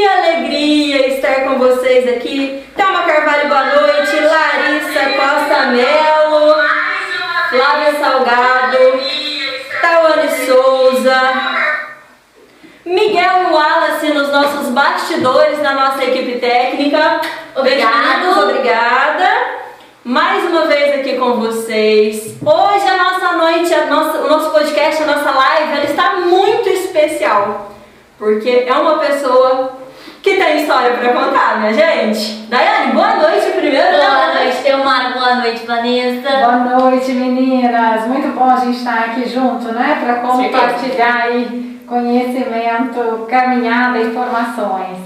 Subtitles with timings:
[0.00, 2.64] Que alegria estar com vocês aqui.
[2.74, 4.18] Thelma Carvalho, boa noite.
[4.18, 6.54] Larissa Costa Melo,
[7.50, 8.78] Flávia Salgado,
[9.82, 11.20] Tawane Souza,
[12.86, 17.20] Miguel Wallace nos nossos bastidores da nossa equipe técnica.
[17.54, 18.40] Obrigado.
[18.44, 19.28] obrigada.
[20.02, 22.38] Mais uma vez aqui com vocês.
[22.42, 26.70] Hoje a nossa noite, a nossa, o nosso podcast, a nossa live, ela está muito
[26.70, 27.70] especial.
[28.18, 29.79] Porque é uma pessoa
[30.22, 32.46] que tem história para contar, minha gente.
[32.48, 33.96] Daiane, boa noite primeiro.
[33.96, 35.10] Boa noite, Teomara.
[35.10, 36.30] Boa noite, Vanessa.
[36.30, 38.06] Boa noite, meninas.
[38.06, 39.98] Muito bom a gente estar aqui junto, né?
[40.02, 44.98] Para compartilhar aí conhecimento, caminhada, informações.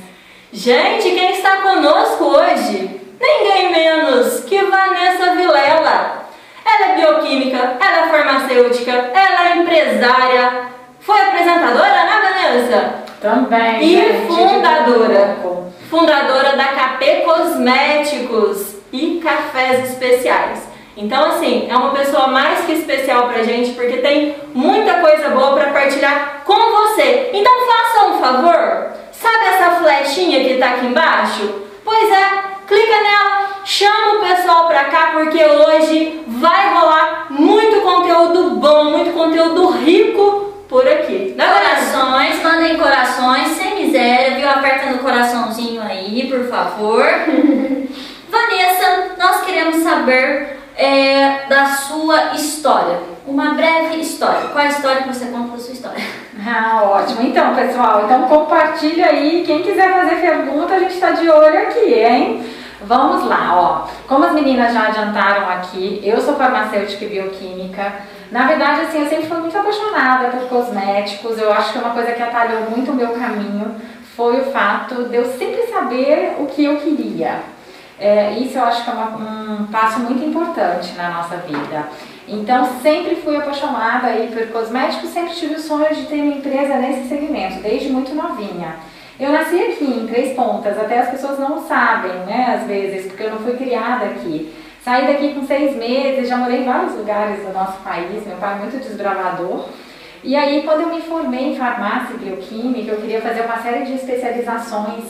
[0.53, 3.01] Gente, quem está conosco hoje?
[3.21, 6.25] Ninguém menos que Vanessa Vilela.
[6.65, 10.74] Ela é bioquímica, ela é farmacêutica, ela é empresária.
[11.05, 12.95] Foi apresentadora, né, Vanessa?
[13.21, 13.85] Também.
[13.85, 15.37] E fundadora.
[15.91, 20.67] Fundadora da KP Cosméticos e Cafés Especiais.
[20.97, 25.53] Então, assim, é uma pessoa mais que especial pra gente porque tem muita coisa boa
[25.53, 27.31] pra partilhar com você.
[27.35, 28.93] Então, faça um favor.
[29.13, 31.65] Sabe essa flechinha que tá aqui embaixo?
[31.85, 38.57] Pois é, clica nela, chama o pessoal pra cá porque hoje vai rolar muito conteúdo
[38.57, 40.44] bom, muito conteúdo rico
[40.75, 41.37] por aqui.
[41.39, 41.97] Vanessa?
[41.97, 44.51] Corações, mandem corações, sem miséria, viu?
[44.51, 47.05] Aperta no coraçãozinho aí, por favor.
[48.29, 52.99] Vanessa, nós queremos saber é, da sua história.
[53.25, 54.49] Uma breve história.
[54.49, 56.05] Qual a história que você conta da sua história?
[56.47, 57.23] Ah, ótimo.
[57.23, 59.45] Então, pessoal, então compartilha aí.
[59.47, 62.45] Quem quiser fazer pergunta, a gente está de olho aqui, hein?
[62.83, 63.89] Vamos lá, ó.
[64.07, 67.95] Como as meninas já adiantaram aqui, eu sou farmacêutica e bioquímica.
[68.35, 71.39] Na verdade, assim, eu sempre fui muito apaixonada por cosméticos.
[71.39, 73.77] Eu acho que uma coisa que atalhou muito o meu caminho
[74.17, 77.37] foi o fato de eu sempre saber o que eu queria.
[77.97, 79.17] É, isso eu acho que é uma-
[79.61, 81.85] um passo muito importante na nossa vida.
[82.27, 86.75] Então, sempre fui apaixonada aí por cosméticos, sempre tive o sonho de ter uma empresa
[86.75, 88.75] nesse segmento, desde muito novinha.
[89.21, 93.23] Eu nasci aqui, em Três Pontas, até as pessoas não sabem, né, às vezes, porque
[93.23, 94.53] eu não fui criada aqui.
[94.85, 98.53] Saí daqui com seis meses, já morei em vários lugares do nosso país, meu pai
[98.53, 99.65] é muito desbravador.
[100.23, 103.87] E aí, quando eu me formei em farmácia e bioquímica, eu queria fazer uma série
[103.87, 105.05] de especializações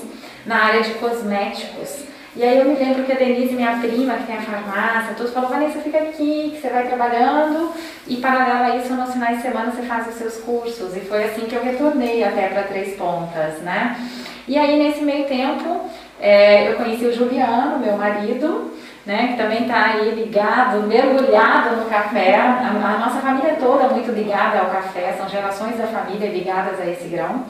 [0.46, 2.04] na área de cosméticos.
[2.36, 5.32] E aí eu me lembro que a Denise, minha prima, que tem a farmácia, todos
[5.32, 7.72] falaram, Vanessa, fica aqui, que você vai trabalhando
[8.06, 10.96] e paralelo a isso, nos finais de semana você faz os seus cursos.
[10.96, 13.96] E foi assim que eu retornei até para Três Pontas, né?
[14.46, 15.80] E aí, nesse meio tempo,
[16.20, 18.72] é, eu conheci o Juliano, meu marido,
[19.06, 22.36] né, que também está aí ligado, mergulhado no café.
[22.36, 26.80] A, a nossa família é toda muito ligada ao café, são gerações da família ligadas
[26.80, 27.44] a esse grão.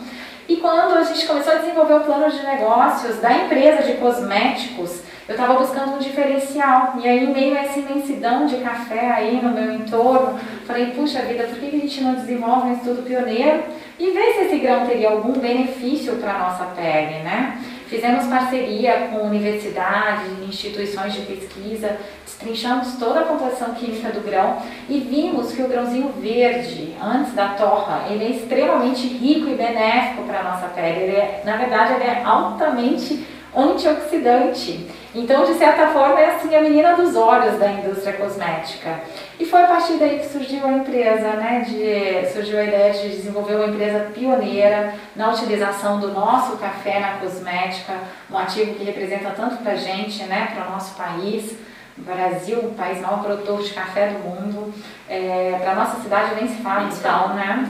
[0.49, 5.01] E quando a gente começou a desenvolver o plano de negócios da empresa de cosméticos,
[5.27, 6.97] eu estava buscando um diferencial.
[7.03, 11.23] E aí, em meio a essa imensidão de café aí no meu entorno, falei, puxa
[11.23, 13.63] vida, por que que a gente não desenvolve um estudo pioneiro
[13.99, 17.59] e vê se esse grão teria algum benefício para a nossa pele, né?
[17.95, 24.59] Fizemos parceria com universidades, instituições de pesquisa, destrinchamos toda a composição química do grão
[24.89, 30.25] e vimos que o grãozinho verde, antes da torra, ele é extremamente rico e benéfico
[30.25, 31.05] para a nossa pele.
[31.05, 33.25] Ele é, na verdade, ele é altamente
[33.57, 34.91] antioxidante.
[35.15, 39.03] Então, de certa forma, é assim a menina dos olhos da indústria cosmética.
[39.39, 41.65] E foi a partir daí que surgiu a empresa, né?
[41.67, 47.19] De, surgiu a ideia de desenvolver uma empresa pioneira na utilização do nosso café na
[47.19, 47.95] cosmética,
[48.31, 50.53] um ativo que representa tanto para a gente, né?
[50.55, 51.57] Para o nosso país.
[51.97, 54.73] Brasil, o país maior produtor de café do mundo.
[55.09, 57.69] É, para nossa cidade nem se fala, então, né?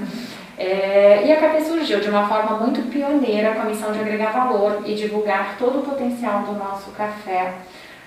[0.56, 4.30] É, e a KP surgiu de uma forma muito pioneira com a missão de agregar
[4.30, 7.54] valor e divulgar todo o potencial do nosso café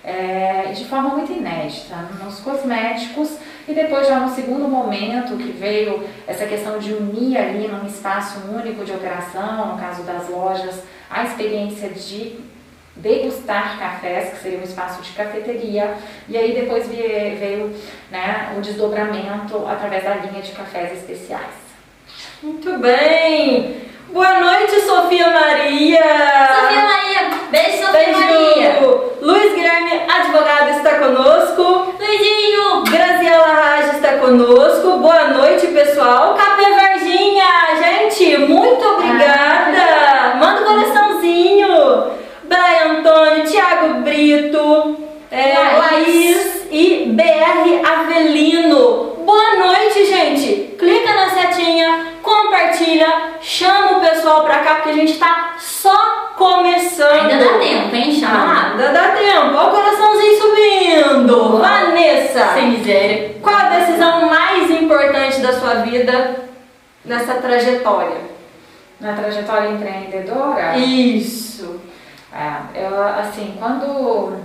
[0.07, 3.37] é, de forma muito inédita nos cosméticos
[3.67, 8.39] e depois já no segundo momento que veio essa questão de unir ali num espaço
[8.49, 12.39] único de operação, no caso das lojas, a experiência de
[12.95, 15.97] degustar cafés, que seria um espaço de cafeteria,
[16.29, 17.75] e aí depois veio
[18.09, 21.53] né, o desdobramento através da linha de cafés especiais.
[22.41, 23.81] Muito bem.
[24.09, 25.99] Boa noite, Sofia Maria.
[25.99, 28.19] Sofia Maria, beijo, Sofia Beijo.
[28.19, 29.06] Maria.
[29.21, 31.93] Luiz Guilherme, advogado, está conosco.
[31.99, 34.99] Luizinho, Graziela Raj está conosco.
[34.99, 36.35] Boa noite, pessoal.
[36.35, 37.45] Capê Varginha,
[37.81, 40.35] gente, muito obrigada.
[40.39, 41.67] Manda um coraçãozinho.
[42.43, 44.97] Brian Antônio, Thiago Brito,
[45.31, 46.27] é, Laís.
[46.37, 49.17] Laís e BR Avelino.
[49.25, 50.75] Boa noite, gente.
[50.77, 57.29] Clica na setinha, compartilha, chama o pessoal pra cá, porque a gente tá só começando.
[57.31, 59.55] Ainda dá tempo, hein, chama ah, Ainda dá tempo.
[59.55, 61.57] Olha o coraçãozinho subindo.
[61.57, 62.53] Vanessa.
[62.53, 63.35] Sem miséria.
[63.41, 66.43] Qual a decisão mais importante da sua vida
[67.03, 68.17] nessa trajetória?
[68.99, 70.77] Na trajetória empreendedora?
[70.77, 71.79] Isso.
[72.33, 74.37] É, eu, assim, quando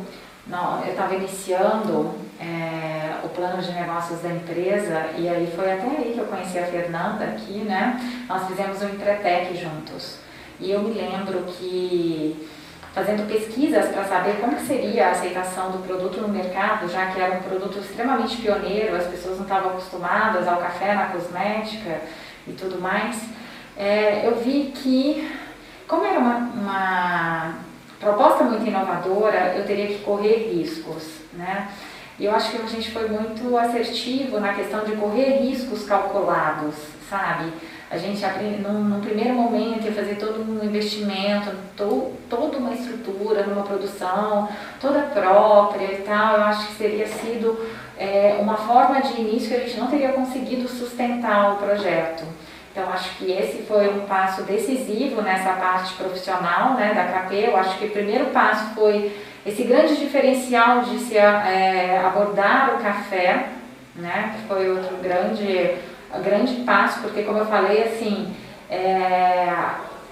[0.47, 5.87] não, eu estava iniciando é, o plano de negócios da empresa, e aí foi até
[5.87, 8.01] aí que eu conheci a Fernanda aqui, né?
[8.29, 10.19] Nós fizemos um Empretec juntos.
[10.59, 12.49] E eu me lembro que
[12.93, 17.37] fazendo pesquisas para saber como seria a aceitação do produto no mercado, já que era
[17.37, 22.01] um produto extremamente pioneiro, as pessoas não estavam acostumadas ao café na cosmética
[22.47, 23.23] e tudo mais,
[23.77, 25.33] é, eu vi que,
[25.87, 27.55] como era uma, uma
[28.01, 31.69] proposta muito inovadora, eu teria que correr riscos, né?
[32.23, 36.77] E eu acho que a gente foi muito assertivo na questão de correr riscos calculados,
[37.11, 37.53] sabe?
[37.91, 38.25] A gente,
[38.63, 44.49] num primeiro momento, ia fazer todo um investimento, to, toda uma estrutura numa produção,
[44.81, 46.37] toda própria e tal.
[46.37, 47.59] Eu acho que seria sido
[47.99, 52.23] é, uma forma de início que a gente não teria conseguido sustentar o projeto.
[52.71, 57.49] Então, acho que esse foi um passo decisivo nessa parte profissional né, da KP.
[57.49, 59.13] Eu acho que o primeiro passo foi
[59.45, 63.49] esse grande diferencial de se é, abordar o café,
[63.97, 65.75] né, que foi outro grande,
[66.23, 68.35] grande passo, porque, como eu falei, assim,
[68.71, 69.53] é,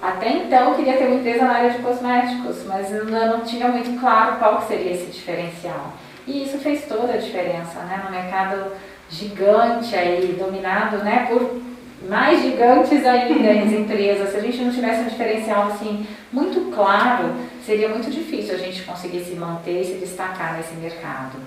[0.03, 3.69] até então eu queria ter uma empresa na área de cosméticos, mas eu não tinha
[3.69, 5.93] muito claro qual seria esse diferencial.
[6.27, 8.73] E isso fez toda a diferença né, no mercado
[9.09, 11.61] gigante aí, dominado né, por
[12.09, 17.35] mais gigantes ainda as empresas, se a gente não tivesse um diferencial assim muito claro,
[17.65, 21.39] seria muito difícil a gente conseguir se manter e se destacar nesse mercado.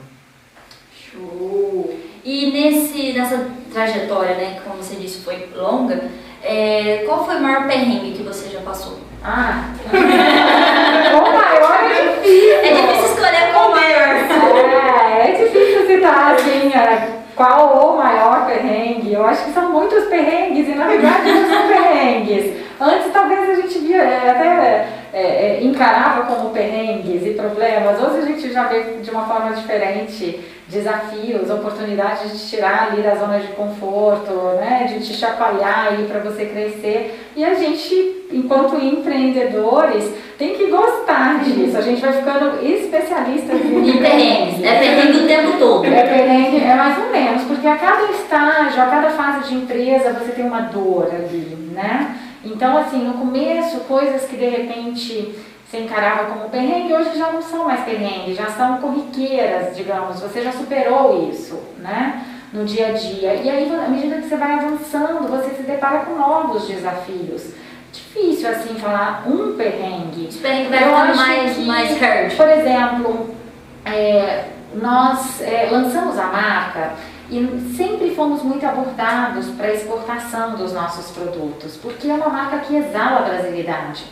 [0.96, 1.98] Show!
[2.24, 6.10] E nesse, nessa trajetória, né, como você disse, foi longa,
[6.44, 9.00] é, qual foi o maior perrengue que você já passou?
[9.24, 9.70] Ah!
[9.92, 12.54] o maior é difícil!
[12.54, 14.04] É difícil escolher qual o maior!
[14.04, 19.14] É, é difícil citar assim, é, qual o maior perrengue?
[19.14, 22.64] Eu acho que são muitos perrengues e na verdade não são perrengues.
[22.80, 28.00] Antes talvez a gente via é, até é, é, encarava como perrengues e problemas.
[28.00, 33.02] Hoje a gente já vê de uma forma diferente desafios, oportunidades de te tirar ali
[33.02, 37.30] da zona de conforto, né, de te chacoalhar aí para você crescer.
[37.36, 41.78] E a gente, enquanto empreendedores, tem que gostar disso.
[41.78, 44.64] A gente vai ficando especialista em perrengues.
[44.64, 45.86] É perrengue o tempo todo.
[45.86, 50.14] É perrengue, é mais ou menos, porque a cada estágio, a cada fase de empresa,
[50.14, 52.18] você tem uma dor ali, né?
[52.46, 55.34] Então, assim, no começo, coisas que de repente
[55.74, 60.44] você encarava como perrengue, hoje já não são mais perrengue, já são corriqueiras, digamos, você
[60.44, 62.24] já superou isso, né?
[62.54, 63.34] No dia a dia.
[63.34, 67.54] E aí, à medida que você vai avançando, você se depara com novos desafios.
[67.92, 70.28] Difícil, assim, falar um perrengue.
[70.28, 72.36] Os perrengues vai ficando mais, que, mais hard.
[72.36, 73.36] Por exemplo,
[73.84, 76.92] é, nós é, lançamos a marca
[77.32, 82.60] e sempre fomos muito abordados para a exportação dos nossos produtos, porque é uma marca
[82.60, 84.04] que exala a brasilidade.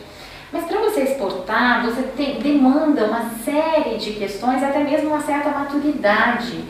[0.52, 5.48] Mas para você exportar, você tem, demanda uma série de questões, até mesmo uma certa
[5.48, 6.62] maturidade.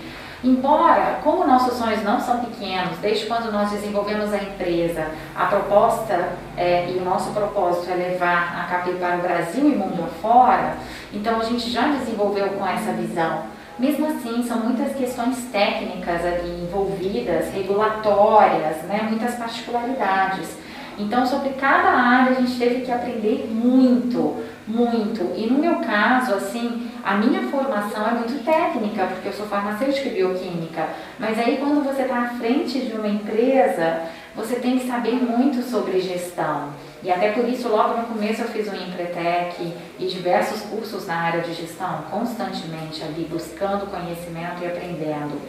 [0.45, 6.31] Embora, como nossos sonhos não são pequenos, desde quando nós desenvolvemos a empresa, a proposta
[6.57, 10.77] é, e o nosso propósito é levar a KP para o Brasil e mundo afora,
[11.13, 13.45] então a gente já desenvolveu com essa visão.
[13.79, 20.62] Mesmo assim, são muitas questões técnicas ali envolvidas, regulatórias, né, muitas particularidades.
[20.99, 25.33] Então, sobre cada área a gente teve que aprender muito, muito.
[25.37, 30.09] E no meu caso, assim, a minha formação é muito técnica, porque eu sou farmacêutica
[30.09, 30.89] e bioquímica.
[31.19, 34.03] Mas aí, quando você está à frente de uma empresa,
[34.35, 36.71] você tem que saber muito sobre gestão.
[37.03, 41.17] E até por isso, logo no começo, eu fiz um Empretec e diversos cursos na
[41.17, 45.41] área de gestão, constantemente ali, buscando conhecimento e aprendendo.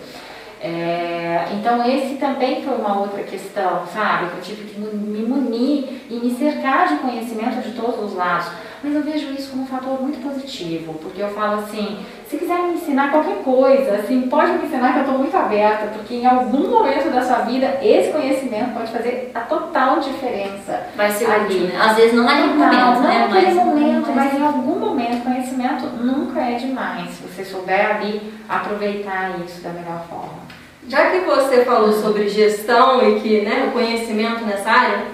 [0.64, 4.28] É, então esse também foi uma outra questão, sabe?
[4.30, 8.48] Que eu tive que me munir e me cercar de conhecimento de todos os lados.
[8.82, 12.60] Mas eu vejo isso como um fator muito positivo, porque eu falo assim, se quiser
[12.64, 16.26] me ensinar qualquer coisa, assim, pode me ensinar que eu estou muito aberta, porque em
[16.26, 20.88] algum momento da sua vida esse conhecimento pode fazer a total diferença.
[20.96, 21.80] Vai ser ali, né?
[21.80, 23.20] Às vezes não naquele momento, não, né?
[23.20, 24.16] Não naquele momento, mas...
[24.16, 29.70] mas em algum momento, conhecimento nunca é demais, se você souber ali aproveitar isso da
[29.70, 30.43] melhor forma.
[30.88, 35.06] Já que você falou sobre gestão e que né, o conhecimento nessa área,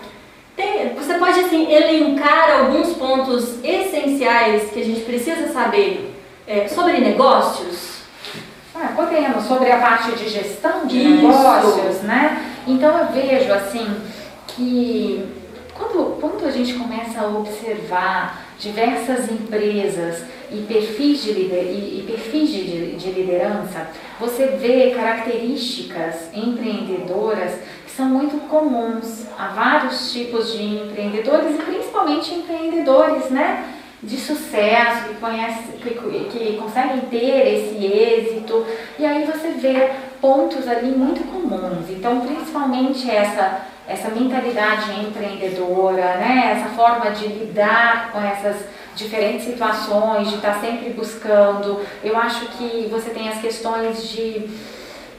[0.56, 6.14] tem, você pode assim, elencar alguns pontos essenciais que a gente precisa saber
[6.48, 8.00] é, sobre negócios?
[8.76, 11.28] Ah, podemos, sobre a parte de gestão de Isso.
[11.28, 12.46] negócios, né?
[12.66, 13.88] Então eu vejo assim
[14.48, 15.26] que
[15.74, 22.04] quando, quando a gente começa a observar diversas empresas e perfis de, lider, e, e
[22.06, 23.88] perfis de, de liderança,
[24.20, 27.54] você vê características empreendedoras
[27.86, 33.76] que são muito comuns a vários tipos de empreendedores e principalmente empreendedores, né?
[34.02, 38.66] De sucesso, que, conhece, que, que conseguem ter esse êxito.
[38.98, 41.90] E aí você vê pontos ali muito comuns.
[41.90, 46.56] Então, principalmente essa, essa mentalidade empreendedora, né?
[46.58, 48.66] essa forma de lidar com essas
[49.00, 51.80] diferentes situações, de estar sempre buscando.
[52.04, 54.50] Eu acho que você tem as questões de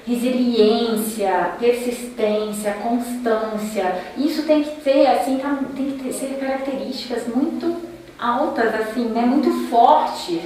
[0.07, 4.05] resiliência, persistência, constância.
[4.17, 7.77] Isso tem que ter assim, tá, tem que ter, ser características muito
[8.19, 9.23] altas, assim, né?
[9.23, 10.41] muito fortes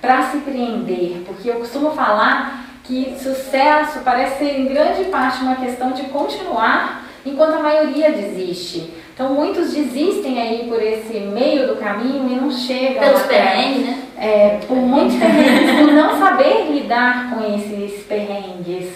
[0.00, 5.56] para se empreender, porque eu costumo falar que sucesso parece ser em grande parte uma
[5.56, 8.92] questão de continuar enquanto a maioria desiste.
[9.20, 13.02] Então muitos desistem aí por esse meio do caminho e não chegam.
[13.02, 14.02] Pelos perrengues, né?
[14.16, 18.94] É, por muitos perrengues, por não saber lidar com esses perrengues.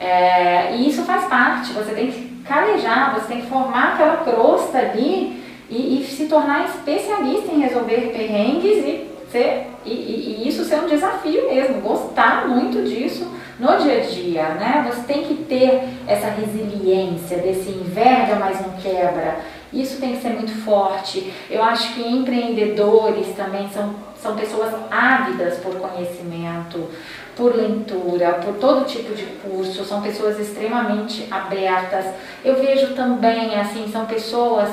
[0.00, 4.76] É, e isso faz parte, você tem que calejar, você tem que formar aquela crosta
[4.76, 10.64] ali e, e se tornar especialista em resolver perrengues e, ser, e, e, e isso
[10.64, 13.24] ser um desafio mesmo, gostar muito disso
[13.60, 14.90] no dia a dia, né?
[14.90, 19.59] Você tem que ter essa resiliência desse inverno, mas não quebra.
[19.72, 21.32] Isso tem que ser muito forte.
[21.48, 26.88] Eu acho que empreendedores também são, são pessoas ávidas por conhecimento,
[27.36, 32.06] por leitura, por todo tipo de curso, são pessoas extremamente abertas.
[32.44, 34.68] Eu vejo também, assim, são pessoas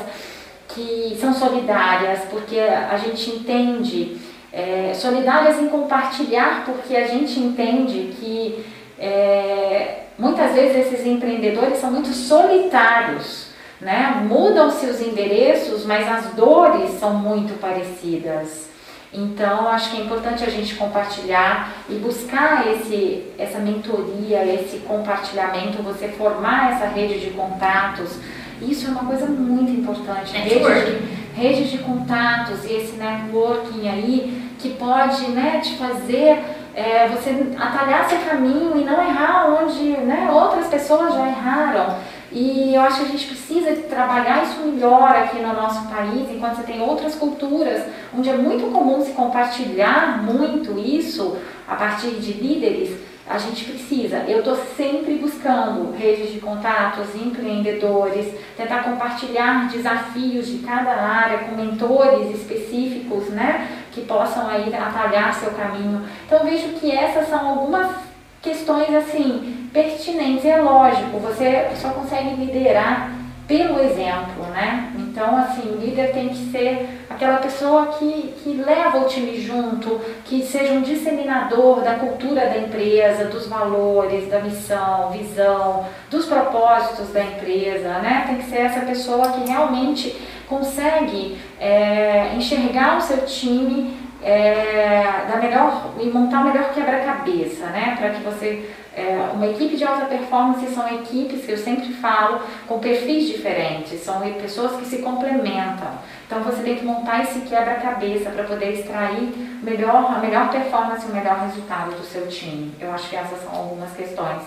[0.68, 4.18] que são solidárias, porque a gente entende,
[4.52, 8.66] é, solidárias em compartilhar, porque a gente entende que
[9.00, 13.47] é, muitas vezes esses empreendedores são muito solitários
[13.80, 14.24] né?
[14.28, 18.68] Mudam-se os endereços, mas as dores são muito parecidas.
[19.14, 25.82] Então, acho que é importante a gente compartilhar e buscar esse, essa mentoria, esse compartilhamento,
[25.82, 28.18] você formar essa rede de contatos.
[28.62, 30.36] Isso é uma coisa muito importante.
[30.36, 36.44] Rede de, rede de contatos e esse networking aí que pode né, te fazer
[36.76, 41.96] é, você atalhar seu caminho e não errar onde né, outras pessoas já erraram.
[42.32, 46.58] E eu acho que a gente precisa trabalhar isso melhor aqui no nosso país, enquanto
[46.58, 47.84] você tem outras culturas
[48.18, 51.38] onde é muito comum se compartilhar muito isso
[51.68, 52.98] a partir de líderes.
[53.30, 54.24] A gente precisa.
[54.26, 61.56] Eu estou sempre buscando redes de contatos, empreendedores, tentar compartilhar desafios de cada área com
[61.56, 66.06] mentores específicos, né, que possam aí atalhar seu caminho.
[66.26, 68.07] Então vejo que essas são algumas
[68.42, 70.46] questões assim pertinentes.
[70.46, 74.92] É lógico, você só consegue liderar pelo exemplo, né?
[74.98, 80.02] Então, assim, o líder tem que ser aquela pessoa que, que leva o time junto,
[80.26, 87.14] que seja um disseminador da cultura da empresa, dos valores, da missão, visão, dos propósitos
[87.14, 88.26] da empresa, né?
[88.28, 90.14] Tem que ser essa pessoa que realmente
[90.48, 97.96] consegue é, enxergar o seu time é, da melhor e montar o melhor quebra-cabeça, né?
[97.98, 102.42] Para que você é, uma equipe de alta performance são equipes que eu sempre falo
[102.68, 105.88] com perfis diferentes, são pessoas que se complementam.
[106.26, 111.12] Então você tem que montar esse quebra-cabeça para poder extrair melhor, a melhor performance e
[111.12, 112.74] o melhor resultado do seu time.
[112.82, 114.42] Eu acho que essas são algumas questões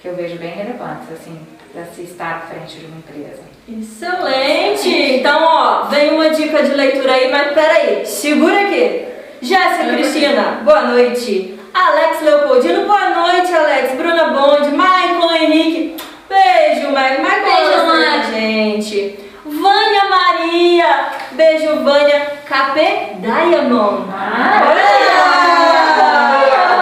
[0.00, 1.40] que eu vejo bem relevantes assim
[1.72, 3.42] para se estar à frente de uma empresa.
[3.68, 4.88] Excelente!
[4.88, 9.15] Então, ó, vem uma dica de leitura aí, mas peraí, segura aqui.
[9.42, 11.58] Jéssica Cristina, boa noite.
[11.74, 13.94] Alex Leopoldino, boa noite, Alex.
[13.96, 15.96] Bruna Bond, Michael Henrique.
[16.28, 17.20] Beijo, Michael.
[17.22, 18.22] Michael Beijo, mãe.
[18.32, 19.18] gente.
[19.44, 22.20] Vânia Maria, beijo, Vânia.
[22.46, 24.04] KP Diamond.
[24.12, 24.72] Ah,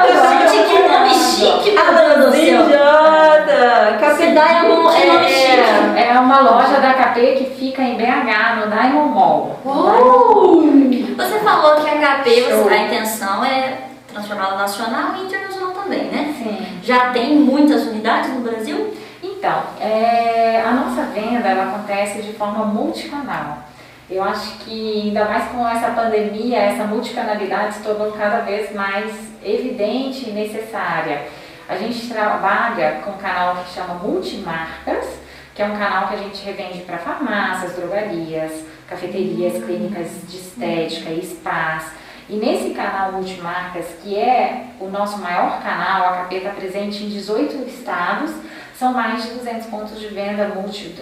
[0.07, 2.63] Gente, que nome chique, meu Deus do céu.
[3.99, 6.11] KP Diamond Que nome é...
[6.15, 9.61] É uma loja da KP que fica em BH, no Diamond Mall.
[9.65, 10.34] Uh!
[11.25, 12.69] Você falou que a HP, Show.
[12.69, 13.79] a intenção é
[14.13, 16.35] transformá-la nacional e internacional também, né?
[16.37, 16.81] Sim.
[16.83, 18.95] Já tem muitas unidades no Brasil?
[19.23, 23.59] Então, é, a nossa venda ela acontece de forma multicanal.
[24.11, 29.11] Eu acho que ainda mais com essa pandemia, essa multicanalidade se tornou cada vez mais
[29.43, 31.27] evidente e necessária.
[31.67, 35.07] A gente trabalha com um canal que chama Multimarcas,
[35.55, 38.53] que é um canal que a gente revende para farmácias, drogarias,
[38.89, 41.85] cafeterias, clínicas de estética e spas.
[42.29, 47.09] E nesse canal Multimarcas, que é o nosso maior canal, a KP está presente em
[47.09, 48.33] 18 estados,
[48.79, 50.95] são mais de 200 pontos de venda multi,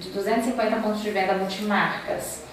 [0.00, 2.44] de 250 pontos de venda multimarcas.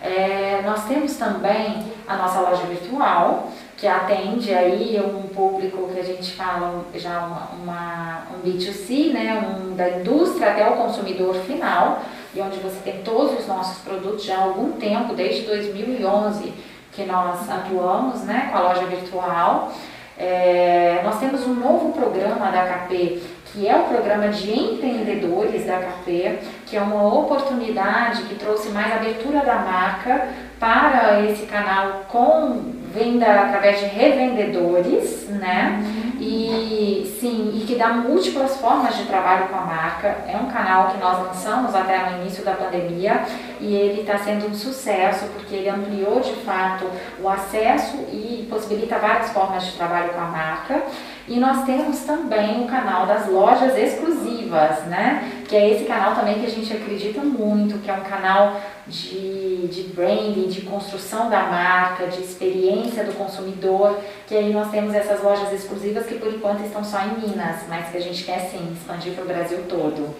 [0.00, 6.04] É, nós temos também a nossa loja virtual, que atende aí um público que a
[6.04, 12.02] gente fala já uma, uma, um B2C, né, um da indústria até o consumidor final,
[12.34, 16.52] e onde você tem todos os nossos produtos já há algum tempo, desde 2011
[16.92, 19.72] que nós atuamos né, com a loja virtual.
[20.16, 25.78] É, nós temos um novo programa da HP, que é o programa de empreendedores da
[25.78, 32.74] HP, que é uma oportunidade que trouxe mais abertura da marca para esse canal com
[32.94, 35.82] venda através de revendedores, né?
[35.82, 36.13] Uhum.
[36.26, 40.08] E sim, e que dá múltiplas formas de trabalho com a marca.
[40.26, 43.24] É um canal que nós lançamos até no início da pandemia
[43.60, 46.86] e ele está sendo um sucesso porque ele ampliou de fato
[47.20, 50.82] o acesso e possibilita várias formas de trabalho com a marca.
[51.26, 55.42] E nós temos também o canal das lojas exclusivas, né?
[55.48, 59.66] Que é esse canal também que a gente acredita muito, que é um canal de,
[59.68, 65.22] de branding, de construção da marca, de experiência do consumidor, que aí nós temos essas
[65.22, 68.72] lojas exclusivas que por enquanto estão só em Minas, mas que a gente quer sim
[68.72, 70.14] expandir para o Brasil todo.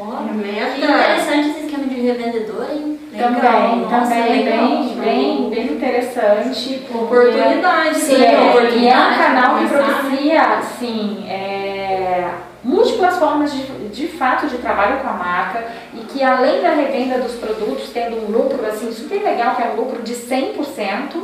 [0.00, 2.98] Olha, que interessante esse esquema de revendedor, hein?
[3.10, 3.32] Legal.
[3.32, 4.68] Também, Nossa, também, legal.
[4.68, 6.86] bem, bem, bem interessante.
[6.94, 8.78] Oportunidade, sim, é, oportunidade.
[8.78, 12.30] E é um canal que propicia, assim, é,
[12.62, 17.18] múltiplas formas de, de fato de trabalho com a marca e que além da revenda
[17.18, 21.22] dos produtos, tendo um lucro assim super legal, que é um lucro de 100%,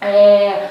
[0.00, 0.68] é,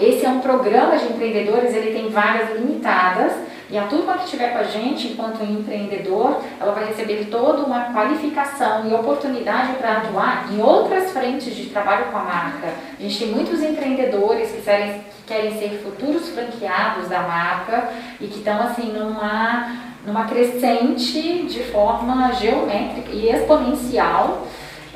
[0.00, 3.32] esse é um programa de empreendedores, ele tem vagas limitadas
[3.70, 7.92] e a turma que estiver com a gente enquanto empreendedor, ela vai receber toda uma
[7.92, 12.72] qualificação e oportunidade para atuar em outras frentes de trabalho com a marca.
[12.98, 18.26] A gente tem muitos empreendedores que querem, que querem ser futuros franqueados da marca e
[18.26, 24.46] que estão assim numa, numa crescente de forma geométrica e exponencial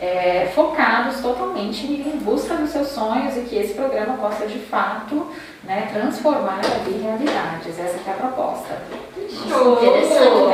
[0.02, 5.28] é, focados totalmente em busca dos seus sonhos e que esse programa possa de fato
[5.62, 7.78] né, transformar ali realidades.
[7.78, 8.82] Essa é a proposta.
[9.30, 9.74] Show!
[9.74, 10.50] Interessante.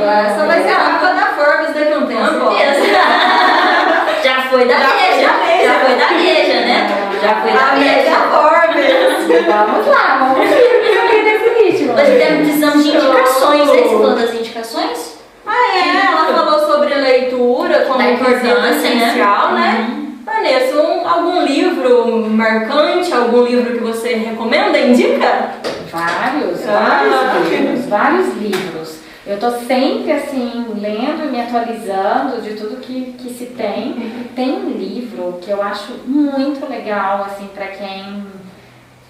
[0.00, 2.56] É, essa vai ser a capa da Forbes daqui a um tempo.
[4.24, 5.28] Já foi da Veja.
[5.62, 6.88] Já foi da Veja, né?
[7.20, 8.16] Já foi da Veja.
[8.30, 9.46] Forbes.
[9.46, 10.48] Vamos lá, vamos
[11.70, 11.92] ritmo.
[11.92, 13.68] Nós precisamos de indicações.
[13.68, 15.18] Esse plano das indicações?
[15.46, 16.05] Ah, é?
[17.86, 19.60] Como importante essencial, né?
[19.60, 19.86] né?
[19.88, 20.06] Uhum.
[20.24, 25.52] Vanessa, um, algum livro marcante, algum livro que você recomenda, indica?
[25.90, 27.02] Vários, ah.
[27.04, 28.96] vários livros, vários livros.
[29.26, 34.12] Eu estou sempre assim, lendo e me atualizando de tudo que, que se tem.
[34.34, 38.24] Tem um livro que eu acho muito legal, assim, para quem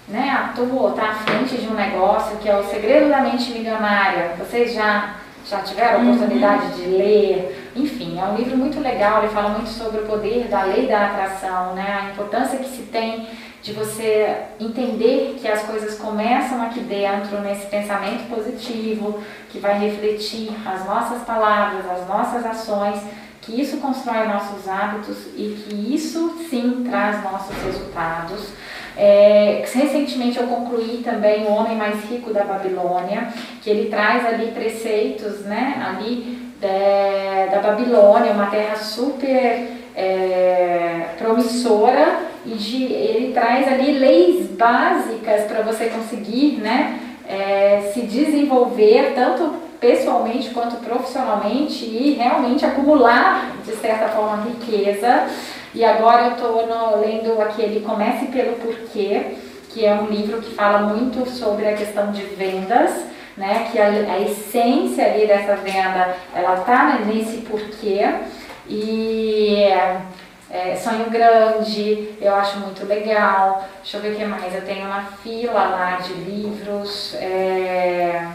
[0.07, 4.31] né, atua, está à frente de um negócio, que é O Segredo da Mente Milionária.
[4.39, 5.15] Vocês já
[5.49, 6.15] já tiveram a uhum.
[6.15, 6.71] oportunidade uhum.
[6.71, 7.66] de ler.
[7.77, 11.07] Enfim, é um livro muito legal, ele fala muito sobre o poder da lei da
[11.07, 11.99] atração, né?
[12.01, 13.27] a importância que se tem
[13.61, 20.49] de você entender que as coisas começam aqui dentro, nesse pensamento positivo, que vai refletir
[20.65, 22.99] as nossas palavras, as nossas ações,
[23.41, 28.49] que isso constrói nossos hábitos e que isso sim traz nossos resultados.
[28.95, 34.51] É, recentemente eu concluí também O Homem Mais Rico da Babilônia, que ele traz ali
[34.51, 43.67] preceitos, né, ali de, da Babilônia, uma terra super é, promissora e de, ele traz
[43.67, 52.13] ali leis básicas para você conseguir, né, é, se desenvolver tanto pessoalmente quanto profissionalmente e
[52.13, 55.27] realmente acumular de certa forma riqueza.
[55.73, 59.37] E agora eu estou lendo aquele Comece pelo Porquê,
[59.69, 62.91] que é um livro que fala muito sobre a questão de vendas,
[63.37, 63.69] né?
[63.71, 68.03] Que a, a essência ali dessa venda, ela tá nesse porquê.
[68.67, 69.63] E
[70.49, 73.65] é, Sonho Grande, eu acho muito legal.
[73.81, 74.53] Deixa eu ver o que mais.
[74.53, 77.13] Eu tenho uma fila lá de livros.
[77.15, 78.27] É...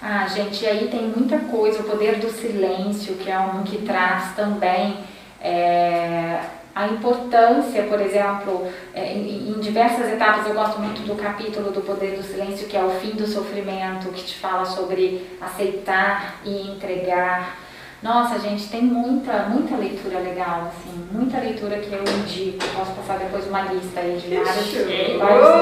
[0.00, 1.80] Ah, gente, aí tem muita coisa.
[1.80, 4.98] O Poder do Silêncio, que é um que traz também
[5.40, 6.40] é,
[6.78, 12.12] a importância, por exemplo, é, em, diversas etapas, eu gosto muito do capítulo do Poder
[12.12, 17.56] do Silêncio, que é o fim do sofrimento, que te fala sobre aceitar e entregar.
[18.00, 22.64] Nossa, gente, tem muita, muita leitura legal, assim, muita leitura que eu indico.
[22.76, 24.72] Posso passar depois uma lista aí de vários,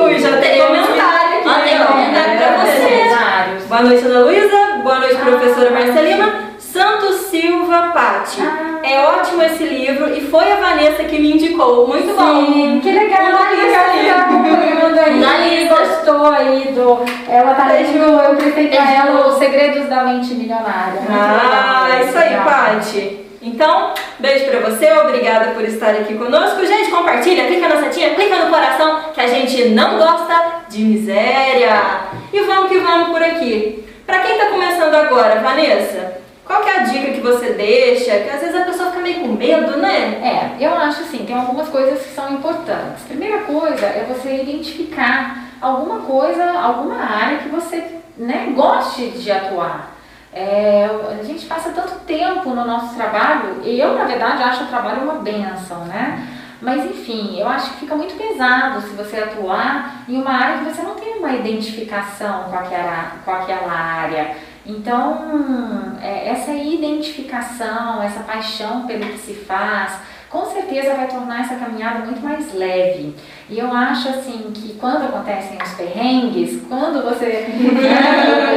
[0.05, 1.49] Ui, já tem comentário aqui.
[1.49, 3.67] Ah, tem comentário pra você.
[3.67, 4.83] Boa noite, Ana Luísa.
[4.83, 6.51] Boa noite, professora Marcelina.
[6.59, 8.43] Santos Silva Patti.
[8.43, 8.66] Ah.
[8.87, 11.89] É ótimo esse livro e foi a Vanessa que me indicou.
[11.89, 12.81] Muito Sim, bom.
[12.81, 15.11] Que legal, Muito legal que tá.
[15.11, 16.99] Nali gostou aí do.
[17.29, 21.01] Ela tá lendo, eu prestei pra ela Os Segredos da Mente Milionária.
[21.11, 23.27] ah, isso aí, Patti.
[23.43, 26.65] Então, beijo pra você, obrigada por estar aqui conosco.
[26.67, 31.81] Gente, compartilha, clica na setinha, clica no coração, que a gente não gosta de miséria.
[32.33, 33.85] E vamos que vamos por aqui.
[34.05, 38.21] Pra quem tá começando agora, Vanessa, qual que é a dica que você deixa?
[38.21, 40.21] Que às vezes a pessoa fica meio com medo, né?
[40.23, 43.03] É, eu acho assim, tem algumas coisas que são importantes.
[43.05, 49.97] Primeira coisa é você identificar alguma coisa, alguma área que você né, goste de atuar.
[50.33, 54.69] É, a gente passa tanto tempo no nosso trabalho, e eu, na verdade, acho o
[54.69, 56.29] trabalho uma benção, né?
[56.61, 60.65] Mas, enfim, eu acho que fica muito pesado se você atuar em uma área que
[60.65, 64.37] você não tem uma identificação com aquela, com aquela área.
[64.69, 71.55] Então, é, essa identificação, essa paixão pelo que se faz, com certeza vai tornar essa
[71.55, 73.15] caminhada muito mais leve.
[73.49, 77.47] E eu acho assim que quando acontecem os perrengues, quando você.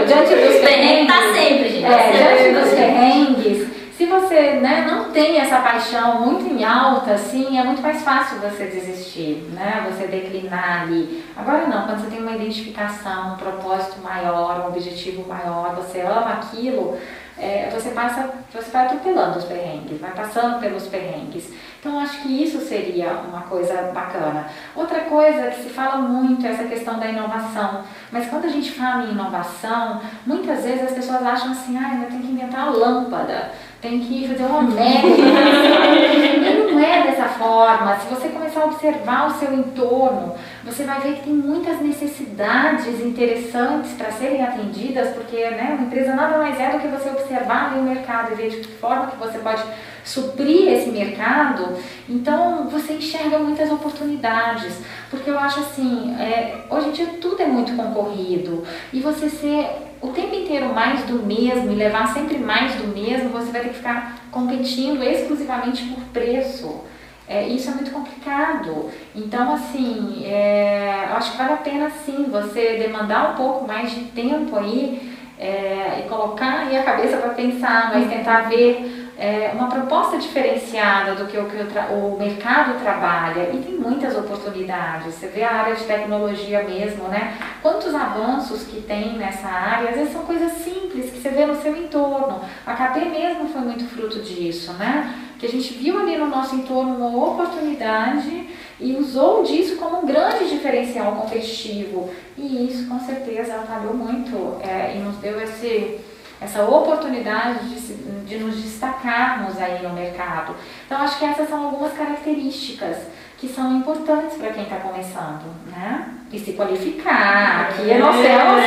[0.07, 1.07] diante dos perrengues.
[1.07, 1.85] Tá sempre, gente.
[1.85, 3.67] É, diante dos perrengues,
[3.99, 8.39] se você né, não tem essa paixão muito em alta, assim, é muito mais fácil
[8.39, 9.85] você desistir, né?
[9.91, 11.21] Você declinar ali.
[11.35, 16.31] Agora não, quando você tem uma identificação, um propósito maior, um objetivo maior, você ama
[16.35, 16.97] aquilo
[17.39, 21.49] é, você passa, você vai atropelando os perrengues, vai passando pelos perrengues.
[21.79, 24.47] Então acho que isso seria uma coisa bacana.
[24.75, 27.83] Outra coisa que se fala muito é essa questão da inovação.
[28.11, 32.09] Mas quando a gente fala em inovação, muitas vezes as pessoas acham assim, ah, eu
[32.09, 35.07] tenho que inventar a lâmpada, tem que fazer uma mega.
[35.07, 37.97] e não é dessa forma.
[37.97, 42.99] Se você começar a observar o seu entorno, você vai ver que tem muitas necessidades
[43.01, 47.77] interessantes para serem atendidas, porque né, uma empresa nada mais é do que você observar
[47.77, 49.63] o mercado e ver de que forma que você pode
[50.03, 51.77] suprir esse mercado.
[52.07, 57.45] Então você enxerga muitas oportunidades, porque eu acho assim, é, hoje em dia tudo é
[57.45, 59.67] muito concorrido e você ser
[60.01, 63.69] o tempo inteiro mais do mesmo e levar sempre mais do mesmo, você vai ter
[63.69, 66.81] que ficar competindo exclusivamente por preço.
[67.29, 68.89] É, isso é muito complicado.
[69.15, 73.91] Então, assim, é, eu acho que vale a pena sim você demandar um pouco mais
[73.91, 79.51] de tempo aí é, e colocar aí a cabeça para pensar, mas tentar ver é,
[79.53, 85.13] uma proposta diferenciada do que o que o, o, mercado trabalha e tem muitas oportunidades.
[85.13, 87.37] Você vê a área de tecnologia mesmo, né?
[87.61, 91.61] Quantos avanços que tem nessa área, às vezes são coisas simples que você vê no
[91.61, 92.39] seu entorno.
[92.65, 95.13] A KP mesmo foi muito fruto disso, né?
[95.39, 100.05] que a gente viu ali no nosso entorno uma oportunidade e usou disso como um
[100.05, 102.09] grande diferencial competitivo.
[102.37, 105.97] E isso, com certeza, atrapalhou muito é, e nos deu esse,
[106.41, 107.93] essa oportunidade de,
[108.25, 110.55] de nos destacarmos aí no mercado.
[110.85, 112.97] Então, acho que essas são algumas características
[113.37, 116.09] que são importantes para quem está começando, né?
[116.31, 117.69] E se qualificar.
[117.69, 118.61] Aqui é nós temos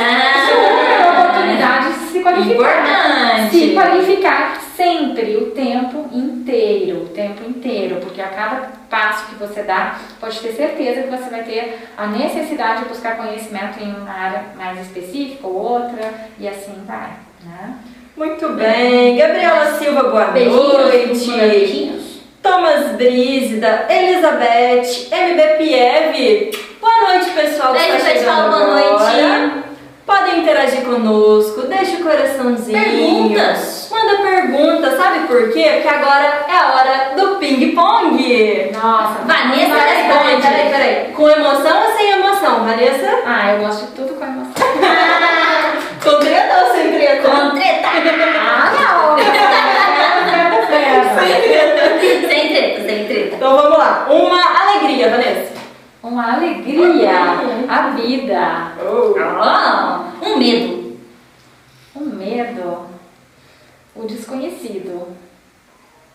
[0.49, 2.53] super oportunidade de se qualificar.
[2.53, 3.51] Importante.
[3.51, 9.63] Se qualificar sempre, o tempo inteiro, o tempo inteiro, porque a cada passo que você
[9.63, 14.11] dá, pode ter certeza que você vai ter a necessidade de buscar conhecimento em uma
[14.11, 17.11] área mais específica ou outra, e assim vai,
[17.45, 17.75] né?
[18.17, 19.17] Muito bem.
[19.17, 22.23] Gabriela Silva, boa beijinhos, noite.
[22.43, 26.51] Thomas Brígida, Elizabeth, MB Pieve.
[26.81, 27.73] Boa noite, pessoal.
[27.73, 28.51] Beijo, tá pessoal.
[28.51, 29.63] Boa noite.
[30.05, 32.79] Podem interagir conosco, deixa o coraçãozinho.
[32.79, 33.89] Perguntas.
[33.91, 35.71] Manda perguntas, sabe por quê?
[35.75, 38.73] Porque agora é a hora do ping-pong.
[38.75, 40.43] Nossa, Vanessa peraí, responde.
[40.43, 41.13] Peraí, peraí.
[41.15, 43.21] Com emoção ou sem emoção, Vanessa?
[43.25, 44.53] Ah, eu gosto de tudo com emoção.
[46.03, 47.12] com treta ou sem treta?
[47.23, 47.89] Com treta.
[48.39, 49.19] Ah, não.
[51.19, 51.99] sem treta.
[52.29, 53.37] sem treta, sem treta.
[53.37, 54.07] Então vamos lá.
[54.11, 55.53] Uma alegria, Vanessa.
[56.03, 57.13] Uma alegria,
[57.69, 58.73] a vida.
[58.81, 59.15] Oh.
[59.15, 60.99] Oh, um medo.
[61.95, 62.87] Um medo,
[63.95, 65.17] o desconhecido.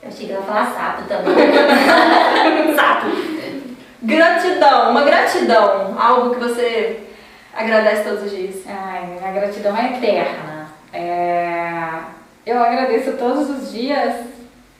[0.02, 1.36] Eu achei que ia falar sapo também.
[2.76, 3.08] sapo.
[4.02, 5.96] Gratidão, uma gratidão.
[6.00, 7.00] Algo que você
[7.56, 8.64] agradece todos os dias.
[8.68, 10.57] Ai, a gratidão é eterna.
[10.94, 11.90] É...
[12.46, 14.16] Eu agradeço todos os dias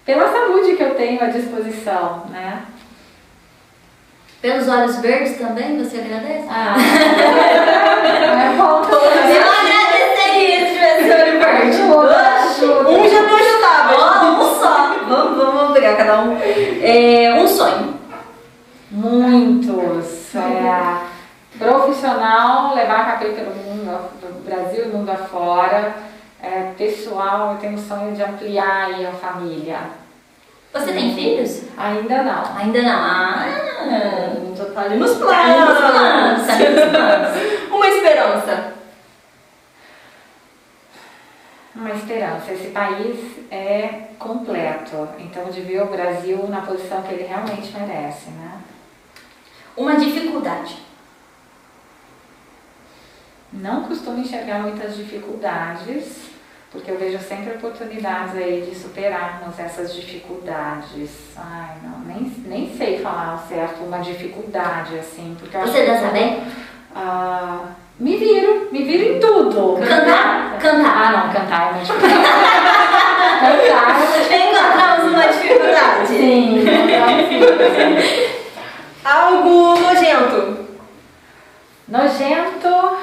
[0.06, 2.64] pela saúde que eu tenho à disposição, né?
[4.42, 6.48] Pelos olhos verdes também você agradece?
[6.50, 6.78] Ah,
[8.46, 8.84] é bom.
[8.88, 11.82] Eu agradeceria se tivesse olho verde.
[11.82, 13.96] Um já me ajudava.
[14.30, 14.96] Um só.
[15.10, 16.38] Vamos, vamos pegar cada um.
[16.82, 17.96] É, um sonho.
[18.90, 20.34] Muitos.
[20.36, 20.98] É,
[21.58, 23.67] profissional, levar a KP pelo mundo,
[24.20, 25.94] pelo Brasil e mundo afora.
[26.42, 29.80] É, pessoal, eu tenho o sonho de ampliar aí a família.
[30.74, 31.64] Você tem filhos?
[31.78, 32.58] Ainda não.
[32.58, 33.00] Ainda não.
[33.00, 33.46] Ah,
[34.56, 37.72] Já tá ali nos tá planos, tá nos planos.
[37.72, 38.74] Uma esperança.
[41.76, 42.52] Uma esperança.
[42.52, 43.18] Esse país
[43.52, 45.08] é completo.
[45.20, 48.60] Então, de ver o Brasil na posição que ele realmente merece, né?
[49.76, 50.87] Uma dificuldade.
[53.62, 56.28] Não costumo enxergar muitas dificuldades,
[56.72, 61.10] porque eu vejo sempre oportunidades aí de superarmos essas dificuldades.
[61.36, 66.44] Ai, não, nem, nem sei falar ao certo uma dificuldade, assim, porque Você dança bem?
[66.96, 67.62] Ah,
[68.00, 69.80] me viro, me viro em tudo.
[69.80, 70.58] Cantar?
[70.60, 70.98] Cantar.
[71.08, 72.10] Ah, não, cantar é muito difícil.
[74.30, 76.08] cantar, Encontramos uma dificuldade.
[76.08, 78.38] sim, cantar, sim.
[79.04, 80.68] Algo nojento.
[81.88, 82.98] Nojento.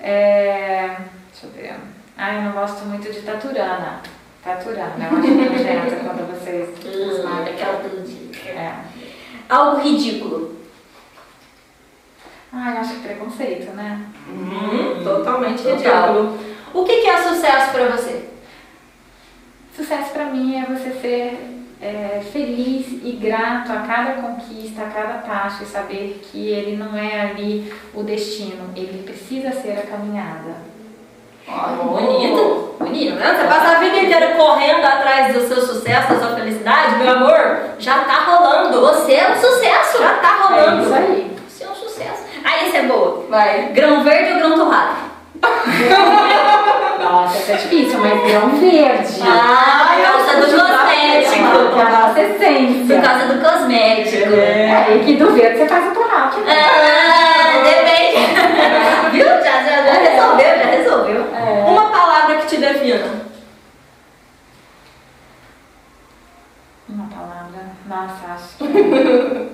[0.00, 0.96] É,
[1.30, 1.74] deixa eu ver.
[2.16, 4.00] Ah, eu não gosto muito de taturana.
[4.42, 6.68] Taturana, eu acho nojento quando vocês.
[6.94, 8.30] Hum, Aquela peludinha.
[8.46, 8.74] É.
[9.48, 10.56] Algo ridículo.
[12.52, 14.00] Ah, eu acho que preconceito, né?
[14.28, 15.74] Uhum, totalmente Total.
[16.22, 16.38] ridículo.
[16.72, 18.28] O que que é sucesso pra você?
[19.74, 25.18] Sucesso pra mim é você ser é, feliz e grato a cada conquista, a cada
[25.18, 30.56] passo e saber que ele não é ali o destino, ele precisa ser a caminhada.
[31.46, 32.74] Ó, bonito.
[32.78, 33.16] Bonito.
[33.16, 37.12] Não, Você passa a vida inteira correndo atrás do seu sucesso, da sua felicidade, meu
[37.16, 38.80] amor, já tá rolando.
[38.80, 39.98] Você é um sucesso.
[39.98, 40.82] Já tá É rolando.
[40.84, 41.36] isso aí.
[41.46, 42.24] Você é um sucesso.
[42.66, 43.26] Esse é boa.
[43.28, 43.72] Vai.
[43.74, 44.96] Grão verde ou grão torrado?
[47.04, 49.20] Nossa, essa é difícil, mas grão verde.
[49.22, 51.76] Ah, por causa do Que é a cosmético.
[51.76, 53.00] nossa Por essência.
[53.02, 54.32] causa do cosmético.
[54.34, 56.36] É, e que do verde você faz o torrado.
[56.48, 58.24] Ah, depende.
[59.12, 59.26] Viu?
[59.26, 61.26] Já, já, já resolveu, já resolveu.
[61.34, 61.64] É.
[61.70, 63.24] Uma palavra que te defina.
[66.88, 69.48] Uma palavra, nossa, acho que é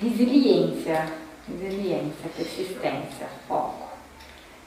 [0.08, 1.06] resiliência,
[1.48, 3.87] resiliência, persistência, foco.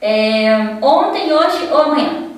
[0.04, 0.50] É,
[0.82, 2.28] ontem, hoje ou amanhã?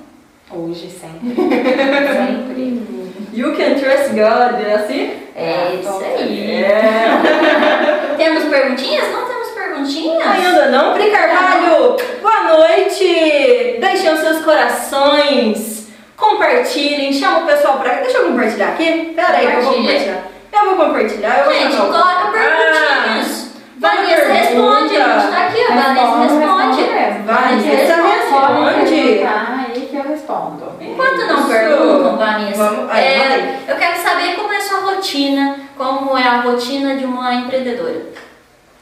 [0.53, 2.85] Hoje sempre, sempre.
[3.33, 5.12] You can trust God, é assim?
[5.35, 6.62] É isso aí.
[6.62, 8.14] É.
[8.16, 9.11] Temos perguntinhas?
[9.11, 10.24] Não temos perguntinhas?
[10.29, 11.96] Ainda não, Pri Carvalho?
[12.22, 13.79] Boa noite!
[13.81, 18.00] Deixem os seus corações, compartilhem, chama o pessoal pra cá.
[18.03, 19.12] Deixa eu compartilhar aqui.
[19.16, 20.12] Pera aí, eu vou Compartilha.
[20.12, 20.24] compartilhar.
[20.53, 23.40] Eu vou compartilhar, eu vou Gente, o- coloca perguntinhas.
[23.42, 23.43] vai
[23.88, 24.33] Vanessa pergunta.
[24.33, 25.75] responde, a gente tá aqui, ó.
[25.75, 26.83] Vanessa responde.
[27.27, 28.90] Vanessa responde.
[28.90, 30.64] perguntar aí que eu respondo.
[30.81, 35.57] Enquanto não perguntam, Vanessa, Vamos- aí, é, eu quero saber como é a sua rotina,
[35.77, 38.07] como é a rotina de uma empreendedora.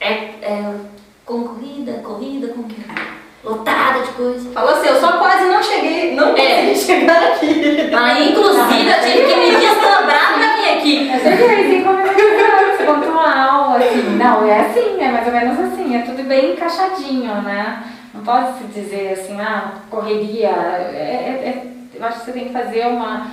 [0.00, 0.10] É,
[0.42, 0.64] é
[1.24, 3.12] concorrida, corrida, como que é?
[3.44, 4.50] Lotada de coisa.
[4.52, 6.74] Falou assim, eu só quase não cheguei, não consegui É.
[6.74, 7.90] chegar aqui.
[7.92, 11.10] Ah, inclusive, eu tive que me desdobrar pra vir aqui.
[11.12, 14.16] Eu sempre pensei como é que pontual, assim.
[14.16, 17.84] Não, é assim, é mais ou menos assim, é tudo bem encaixadinho, né?
[18.14, 20.48] Não pode se dizer assim, ah, correria.
[20.48, 23.26] É, é- é- eu acho que você tem que fazer uma.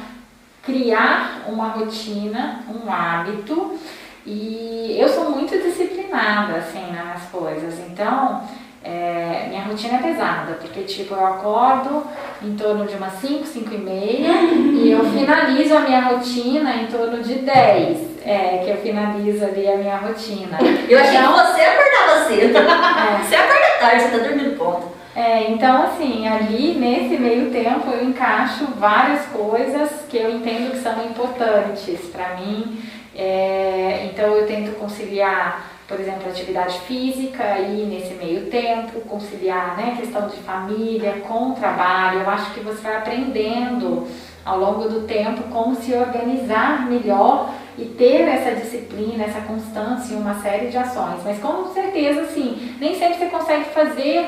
[0.61, 3.77] criar uma rotina, um hábito.
[4.25, 7.79] E eu sou muito disciplinada, assim, nas coisas.
[7.89, 8.43] Então,
[8.83, 12.03] é, minha rotina é pesada, porque tipo, eu acordo
[12.43, 16.87] em torno de umas 5, 5 e meia e eu finalizo a minha rotina em
[16.87, 18.08] torno de 10.
[18.25, 20.57] É, que eu finalizo ali a minha rotina.
[20.89, 22.57] Eu achei Então, que você acordava cedo.
[22.57, 24.87] é, Você acorda tarde, você tá dormindo ponta.
[25.15, 30.79] é, então, assim, ali nesse meio tempo eu encaixo várias coisas que eu entendo que
[30.79, 32.81] são importantes para mim.
[33.15, 39.95] É, então, eu tento conciliar, por exemplo, atividade física aí nesse meio tempo, conciliar né,
[39.99, 42.21] questão de família com trabalho.
[42.21, 44.07] Eu acho que você vai aprendendo
[44.49, 50.17] ao longo do tempo como se organizar melhor e ter essa disciplina, essa constância em
[50.17, 51.21] uma série de ações.
[51.23, 54.27] Mas com certeza, assim, nem sempre você consegue fazer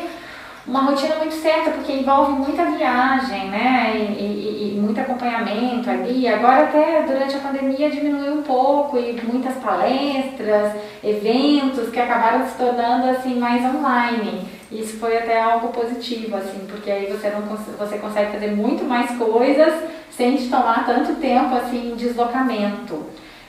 [0.67, 3.93] uma rotina muito certa, porque envolve muita viagem, né?
[3.95, 6.27] E, e- e muito acompanhamento ali.
[6.27, 12.55] Agora até durante a pandemia diminuiu um pouco e muitas palestras, eventos que acabaram se
[12.57, 14.47] tornando assim mais online.
[14.71, 19.11] Isso foi até algo positivo, assim, porque aí você não você consegue fazer muito mais
[19.17, 19.73] coisas
[20.09, 23.05] sem te tomar tanto tempo assim em deslocamento.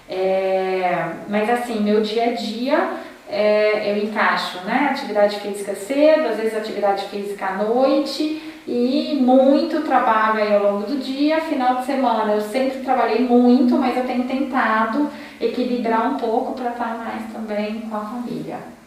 [0.08, 2.90] É, mas assim, meu dia a dia
[3.30, 4.88] é, eu encaixo, né?
[4.90, 10.86] Atividade física cedo, às vezes atividade física à noite e muito trabalho aí ao longo
[10.86, 11.40] do dia.
[11.40, 15.08] Final de semana eu sempre trabalhei muito, mas eu tenho tentado
[15.40, 18.82] equilibrar um pouco para estar mais também com a família.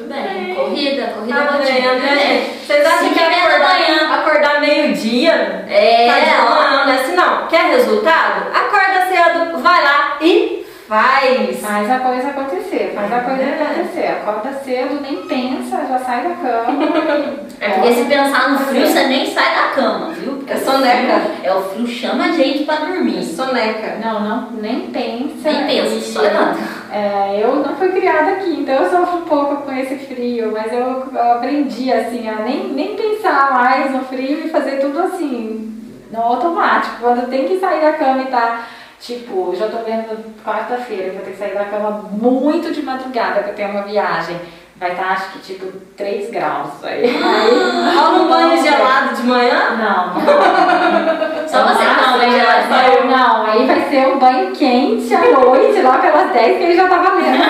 [0.00, 0.54] Muito bem.
[0.54, 2.46] Corrida, corrida Tá vendo, né?
[2.66, 5.66] Vocês acham que acordar, acordar meio-dia?
[5.68, 7.46] É, Tá não, não é assim não.
[7.48, 8.46] Quer resultado?
[8.54, 10.59] Acorda cedo, vai lá e
[10.94, 11.60] faz.
[11.60, 13.62] Faz a coisa acontecer, faz a coisa É.
[13.62, 14.06] acontecer.
[14.08, 16.84] Acorda cedo, nem pensa, já sai da cama.
[17.60, 20.42] É porque se pensar no frio, você nem sai da cama, viu?
[20.48, 21.20] É soneca.
[21.44, 23.22] É o frio chama a gente pra dormir.
[23.22, 23.98] Soneca.
[24.04, 25.52] Não, não, nem pensa.
[25.52, 26.58] Nem pensa, E, só levanta.
[26.92, 30.72] é, eu não fui criada aqui, então eu sofro um pouco com esse frio, mas
[30.72, 35.72] eu, eu aprendi assim a nem, nem pensar mais no frio e fazer tudo assim,
[36.10, 36.96] no automático.
[37.00, 38.66] Quando tem que sair da cama e tá,
[39.00, 43.50] tipo, já tô vendo quarta-feira, eu tenho que sair da cama muito de madrugada, que
[43.50, 44.36] eu tenho uma viagem.
[44.76, 46.70] Vai estar, acho que, tipo, 3 graus.
[46.82, 49.76] Aí, aí um banho gelado de manhã?
[49.76, 51.48] Não, não.
[51.48, 53.06] Só você Não, aí- gelado.
[53.06, 56.88] Não, aí vai ser um banho quente à noite, lá pelas 10 que ele já
[56.88, 57.42] tá valendo.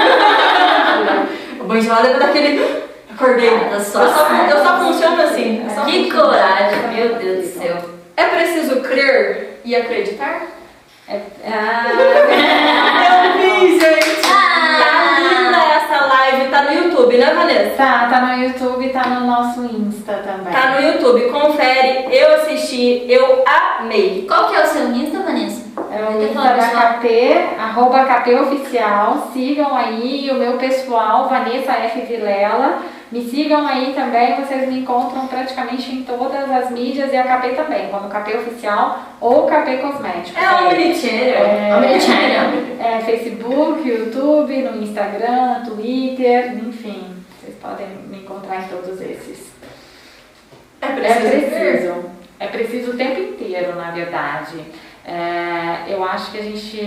[1.60, 2.80] O banho gelado é daquele.
[3.14, 3.50] Acordei.
[3.50, 5.62] Ah, Eu só- só, eu só funciono assim.
[5.62, 6.22] eu só Que funciono.
[6.30, 7.76] coragem, meu Deus do céu.
[8.16, 10.42] É preciso crer e acreditar?
[11.10, 11.86] É, ah,
[13.10, 14.20] Eu vi, gente.
[14.32, 14.78] Ah.
[14.78, 16.50] Tá linda essa live.
[16.50, 17.76] Tá no YouTube, né, Vanessa?
[17.76, 20.52] tá, tá no YouTube, tá no nosso Insta também.
[20.52, 21.28] Tá no YouTube.
[21.32, 22.16] Confere.
[22.16, 23.06] Eu assisti.
[23.08, 24.24] Eu amei.
[24.28, 25.59] Qual que é o seu Insta, Vanessa?
[25.92, 26.92] É o Quer Insta falar, da?
[26.94, 29.30] KP, arroba KP Oficial.
[29.32, 32.00] Sigam aí o meu pessoal, Vanessa F.
[32.02, 32.78] Vilela.
[33.10, 37.56] Me sigam aí também, vocês me encontram praticamente em todas as mídias e a KP
[37.56, 40.40] também, como KP Oficial ou KP Cosméticos.
[40.40, 41.34] É um bonitinho.
[41.34, 42.52] É, Americana.
[42.78, 49.50] é, Facebook, YouTube, no Instagram, Twitter, enfim, vocês podem me encontrar em todos esses.
[50.80, 51.20] É É preciso.
[51.28, 51.50] crer.
[51.50, 52.10] preciso.
[52.38, 54.56] É preciso o tempo inteiro, na verdade.
[55.04, 56.80] É, eu acho que a gente,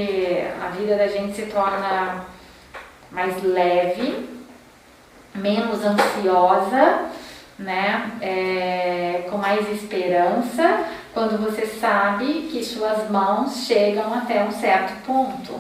[0.62, 2.26] a vida da gente se torna
[3.12, 4.30] mais leve,
[5.36, 7.10] menos ansiosa,
[7.58, 8.12] né?
[8.22, 15.60] É, com mais esperança, quando você sabe que suas mãos chegam até um certo ponto.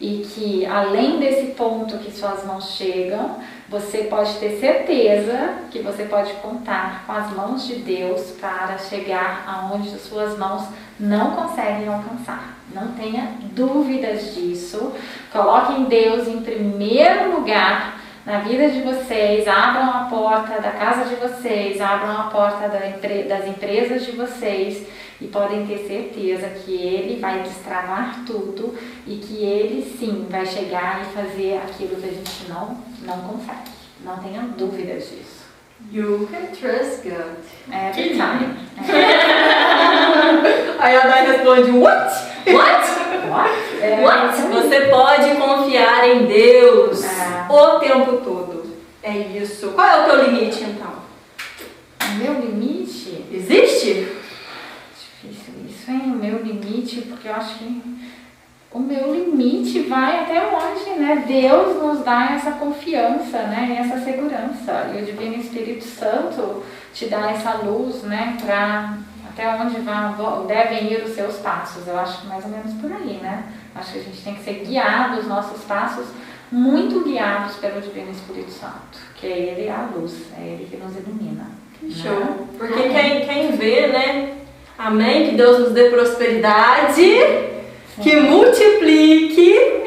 [0.00, 3.36] E que além desse ponto que suas mãos chegam,
[3.68, 9.44] você pode ter certeza que você pode contar com as mãos de Deus para chegar
[9.46, 10.64] aonde as suas mãos
[11.02, 12.56] não conseguem alcançar.
[12.72, 14.92] Não tenha dúvidas disso.
[15.32, 21.16] Coloquem Deus em primeiro lugar na vida de vocês, abram a porta da casa de
[21.16, 24.86] vocês, abram a porta das empresas de vocês
[25.20, 31.02] e podem ter certeza que Ele vai destravar tudo e que Ele sim vai chegar
[31.02, 33.72] e fazer aquilo que a gente não, não consegue.
[34.04, 35.41] Não tenha dúvidas disso.
[35.90, 37.36] You can trust God.
[37.70, 38.46] É Que verdade.
[40.78, 42.12] Aí a Dai responde, what?
[42.46, 42.86] What?
[43.28, 43.50] What?
[43.80, 44.38] É, What?
[44.40, 47.46] então, Você pode confiar em Deus É.
[47.48, 48.76] o tempo todo.
[49.02, 49.72] É isso.
[49.72, 50.92] Qual é o teu limite, então?
[52.10, 54.08] O meu limite Existe?
[55.22, 56.02] Difícil isso, hein?
[56.06, 57.82] O meu limite, porque eu acho que
[58.74, 61.24] o meu limite vai até onde, né?
[61.26, 63.68] Deus nos dá essa confiança, né?
[63.70, 64.90] E essa segurança.
[64.94, 66.62] E o Divino Espírito Santo
[66.94, 68.36] te dá essa luz, né?
[68.42, 68.96] Pra
[69.28, 71.86] até onde vão, devem ir os seus passos.
[71.86, 73.44] Eu acho que mais ou menos por aí, né?
[73.74, 76.06] Acho que a gente tem que ser guiado, os nossos passos,
[76.50, 78.98] muito guiados pelo Divino Espírito Santo.
[79.16, 81.46] Que é Ele a luz, é Ele que nos ilumina.
[81.78, 82.46] Que show.
[82.58, 84.38] Porque quem, quem vê, né?
[84.78, 85.30] Amém?
[85.30, 87.02] Que Deus nos dê prosperidade,
[88.02, 89.82] que multiplique.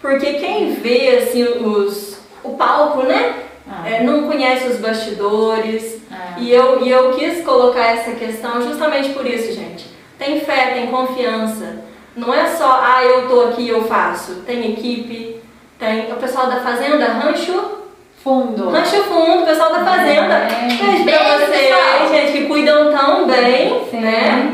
[0.00, 3.34] Porque quem vê, assim, os, o palco, né?
[3.66, 5.98] Ah, É, não conhece os bastidores.
[6.12, 6.34] ah.
[6.38, 9.86] E eu, e eu quis colocar essa questão justamente por isso, gente.
[10.18, 11.82] Tem fé, tem confiança.
[12.14, 14.42] Não é só, ah, eu tô aqui, eu faço.
[14.46, 15.40] Tem equipe,
[15.78, 17.78] tem o pessoal da fazenda, rancho,
[18.22, 18.70] Fundo.
[18.70, 20.34] rancho fundo, o pessoal da fazenda.
[20.34, 20.66] É.
[20.68, 24.52] Beijo pra vocês, gente, que cuidam tão bem, Sim, né?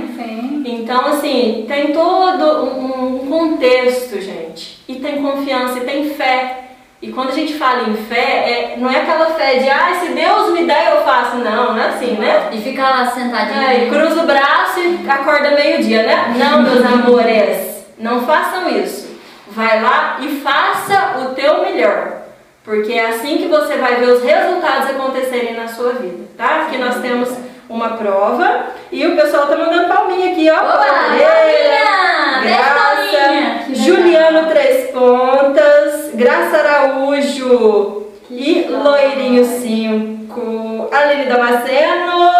[0.72, 4.80] Então, assim, tem todo um, contexto, gente.
[4.88, 6.64] E tem confiança, e tem fé.
[7.02, 10.08] E quando a gente fala em fé, é, não é aquela fé de, ah, se
[10.08, 11.36] Deus me der, eu faço.
[11.36, 12.50] Não, não é assim, né?
[12.52, 13.62] E ficar lá sentadinho.
[13.62, 16.34] É, e cruza o braço e acorda meio-dia, né?
[16.36, 19.08] Não, meus amores, não façam isso.
[19.48, 22.20] Vai lá e faça o teu melhor.
[22.62, 26.62] Porque é assim que você vai ver os resultados acontecerem na sua vida, tá?
[26.62, 27.30] Aqui nós temos
[27.70, 30.56] uma prova e o pessoal tá mandando palminha aqui, ó.
[30.56, 31.84] Palmeira,
[32.74, 33.64] palminha!
[33.64, 40.88] Que Juliano Três Pontas, Graça Araújo e Loirinho 5.
[40.92, 42.30] Aline Damasceno,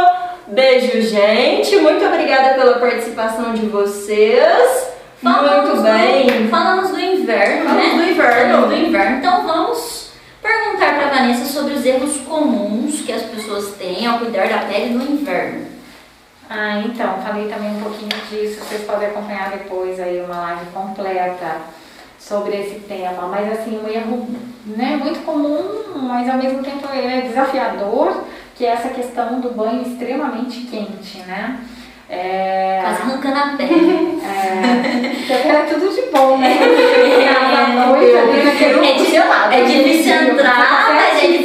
[0.48, 1.76] beijo, gente.
[1.76, 4.90] Muito obrigada pela participação de vocês.
[5.22, 6.26] Falamos Muito bem.
[6.26, 8.04] Do, falamos do inverno, Falamos né?
[8.04, 8.52] do inverno.
[8.52, 9.16] Falamos do inverno.
[9.18, 10.12] Então vamos
[10.42, 14.94] perguntar para Vanessa sobre os erros comuns que as pessoas têm ao cuidar da pele
[14.94, 15.66] no inverno.
[16.48, 18.60] Ah, então, falei também um pouquinho disso.
[18.62, 21.56] Vocês podem acompanhar depois aí uma live completa
[22.18, 23.28] sobre esse tema.
[23.28, 24.28] Mas assim, um erro
[24.66, 28.24] né, muito comum, mas ao mesmo tempo ele é desafiador,
[28.56, 31.60] que é essa questão do banho extremamente quente, né?
[32.12, 34.20] É, Quase arrancando a pele.
[34.20, 36.58] é, é tudo de bom, né?
[37.60, 39.16] À noite, ali naquele É, di-
[39.54, 41.39] é difícil entrar, mas é difícil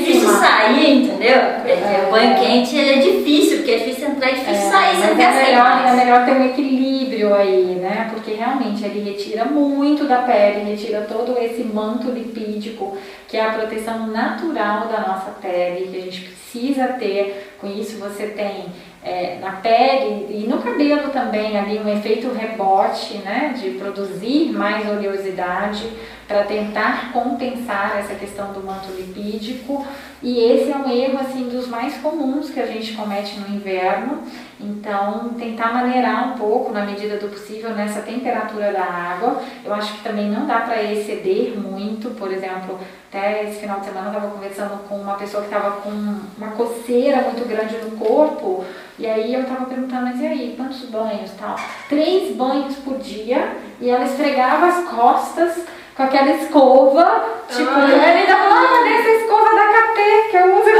[0.65, 1.35] sair, entendeu?
[1.35, 5.07] É, O banho quente é difícil, porque é difícil entrar e é difícil sair, você
[5.07, 8.09] não mas é sair melhor, é melhor ter um equilíbrio aí, né?
[8.13, 12.97] Porque realmente ele retira muito da pele, retira todo esse manto lipídico,
[13.27, 17.53] que é a proteção natural da nossa pele, que a gente precisa ter.
[17.59, 18.65] Com isso você tem
[19.03, 23.53] é, na pele e no cabelo também ali um efeito rebote, né?
[23.59, 25.87] De produzir mais oleosidade
[26.27, 29.85] para tentar compensar essa questão do manto lipídico.
[30.23, 34.23] E esse é um erro assim dos mais comuns que a gente comete no inverno.
[34.59, 39.41] Então, tentar maneirar um pouco na medida do possível nessa temperatura da água.
[39.63, 42.79] Eu acho que também não dá para exceder muito, por exemplo,
[43.15, 46.51] até esse final de semana eu estava conversando com uma pessoa que estava com uma
[46.51, 48.65] coceira muito grande no corpo,
[48.99, 51.55] e aí eu estava perguntando, mas e aí, quantos banhos tal?
[51.87, 55.65] Três banhos por dia, e ela esfregava as costas
[55.95, 57.89] com aquela escova, tipo, Ah.
[57.91, 60.65] ela ainda falava dessa escova da KT que eu uso.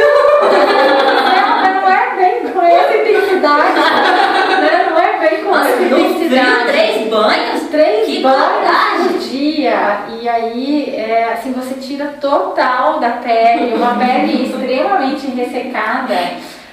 [1.66, 3.74] Não, não é bem com essa intensidade,
[4.62, 4.88] né?
[4.90, 7.62] Não é bem com Nossa, essa intensidade três banhos?
[7.70, 10.00] três Que banhos por dia.
[10.22, 16.16] E aí, é, assim, você tira total da pele, uma pele extremamente ressecada.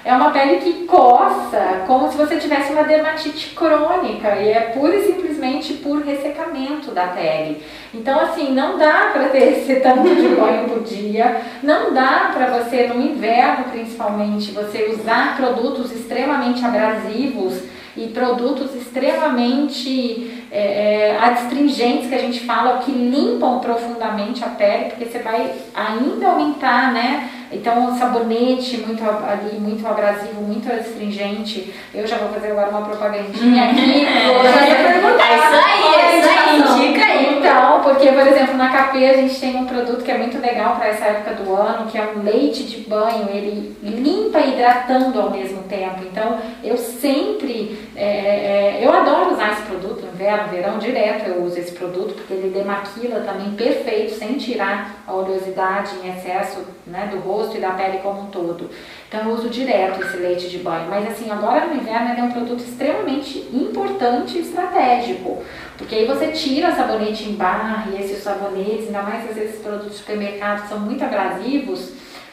[0.05, 4.97] É uma pele que coça, como se você tivesse uma dermatite crônica, e é pura
[4.97, 7.63] e simplesmente por ressecamento da pele.
[7.95, 12.59] Então, assim, não dá para ter esse tanto de banho por dia, não dá para
[12.59, 17.63] você, no inverno principalmente, você usar produtos extremamente abrasivos
[17.97, 24.91] e produtos extremamente é, é, adstringentes que a gente fala, que limpam profundamente a pele,
[24.91, 27.31] porque você vai ainda aumentar, né?
[27.51, 31.73] Então, sabonete muito ali, muito abrasivo, muito adstringente.
[31.95, 34.05] Eu já vou fazer agora uma propagandinha aqui.
[34.07, 34.53] É.
[34.53, 35.33] Já ia perguntar.
[35.33, 36.83] É isso aí, é isso aí, indicação?
[36.83, 37.12] indica
[37.43, 40.77] Então, porque, por exemplo, na KP a gente tem um produto que é muito legal
[40.77, 43.29] para essa época do ano, que é um leite de banho.
[43.31, 46.05] Ele limpa e hidratando ao mesmo tempo.
[46.05, 51.59] Então, eu sempre, é, é, eu adoro usar esse produto, inverno, verão, direto eu uso
[51.59, 57.19] esse produto, porque ele demaquila também perfeito, sem tirar a oleosidade em excesso né, do
[57.19, 58.71] rosto e da pele como um todo.
[59.13, 60.89] Então eu uso direto esse leite de banho.
[60.89, 65.43] Mas assim, agora no inverno ele é um produto extremamente importante e estratégico.
[65.77, 69.91] Porque aí você tira sabonete em barra e esses sabonetes, ainda mais às vezes produtos
[69.91, 71.93] de supermercado são muito abrasivos,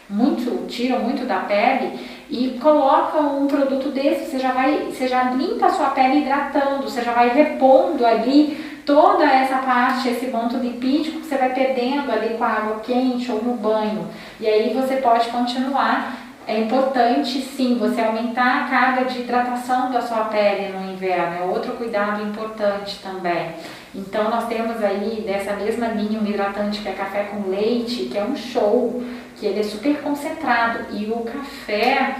[0.09, 1.99] muito, tiram muito da pele
[2.30, 6.84] e coloca um produto desse, você já vai, você já limpa a sua pele hidratando,
[6.84, 12.09] você já vai repondo ali toda essa parte, esse manto lipídico que você vai perdendo
[12.09, 14.07] ali com a água quente ou no banho.
[14.39, 16.28] E aí você pode continuar.
[16.49, 21.45] É importante sim você aumentar a carga de hidratação da sua pele no inverno, é
[21.45, 23.51] outro cuidado importante também.
[23.93, 28.17] Então nós temos aí dessa mesma linha um hidratante que é café com leite, que
[28.17, 29.03] é um show,
[29.35, 32.15] que ele é super concentrado e o café,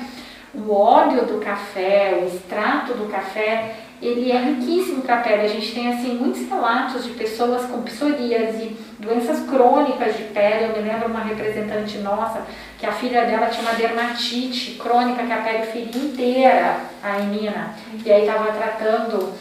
[0.54, 5.42] o óleo do café, o extrato do café, ele é riquíssimo para a pele.
[5.42, 10.66] A gente tem assim muitos relatos de pessoas com psoríase, doenças crônicas de pele.
[10.66, 12.42] Eu me lembro uma representante nossa
[12.78, 17.76] que a filha dela tinha uma dermatite crônica que a pele feria inteira, a menina.
[18.06, 19.34] E aí estava tratando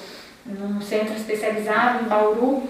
[0.44, 2.62] num centro especializado em Bauru.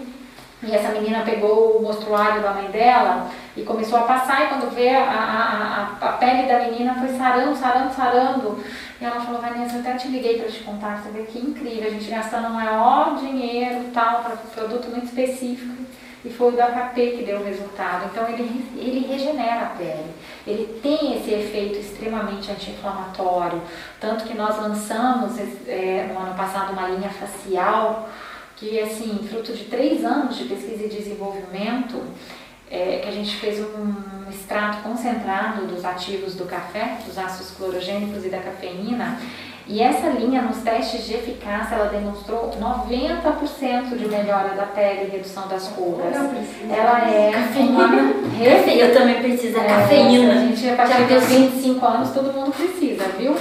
[0.61, 4.74] E essa menina pegou o mostruário da mãe dela e começou a passar, e quando
[4.74, 8.64] vê a, a, a, a pele da menina foi sarando, sarando, sarando.
[9.01, 11.90] E ela falou, Vanessa, até te liguei para te contar, você vê que incrível, a
[11.90, 15.78] gente gastando maior dinheiro tal, para um produto muito específico.
[16.24, 18.07] E foi o da KP que deu o resultado.
[18.07, 18.42] Então ele,
[18.76, 20.12] ele regenera a pele.
[20.44, 23.62] Ele tem esse efeito extremamente anti-inflamatório.
[24.01, 25.38] Tanto que nós lançamos
[25.68, 28.09] é, no ano passado uma linha facial
[28.59, 32.03] que assim, fruto de três anos de pesquisa e desenvolvimento,
[32.70, 33.94] é, que a gente fez um
[34.30, 39.18] extrato concentrado dos ativos do café, dos ácidos clorogênicos e da cafeína,
[39.70, 45.10] e essa linha, nos testes de eficácia, ela demonstrou 90% de melhora da pele e
[45.10, 46.14] redução das rugas.
[46.70, 48.72] Ela é Cafeína.
[48.72, 50.32] eu também preciso da é, cafeína.
[50.32, 53.34] A gente, a partir Já dos 25 anos, todo mundo precisa, viu?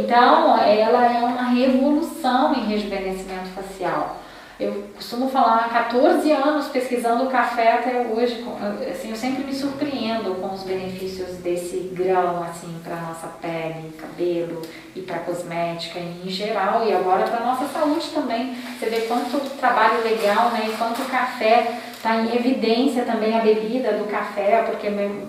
[0.00, 4.16] Então, ela é uma revolução em rejuvenescimento facial.
[4.58, 8.44] Eu costumo falar, há 14 anos pesquisando o café até hoje,
[8.90, 14.60] assim, eu sempre me surpreendo com os benefícios desse grão, assim, para nossa pele, cabelo
[14.96, 18.56] e para cosmética em geral, e agora para nossa saúde também.
[18.76, 23.92] Você vê quanto trabalho legal, né, e quanto café está em evidência também, a bebida
[23.92, 25.28] do café, porque meu-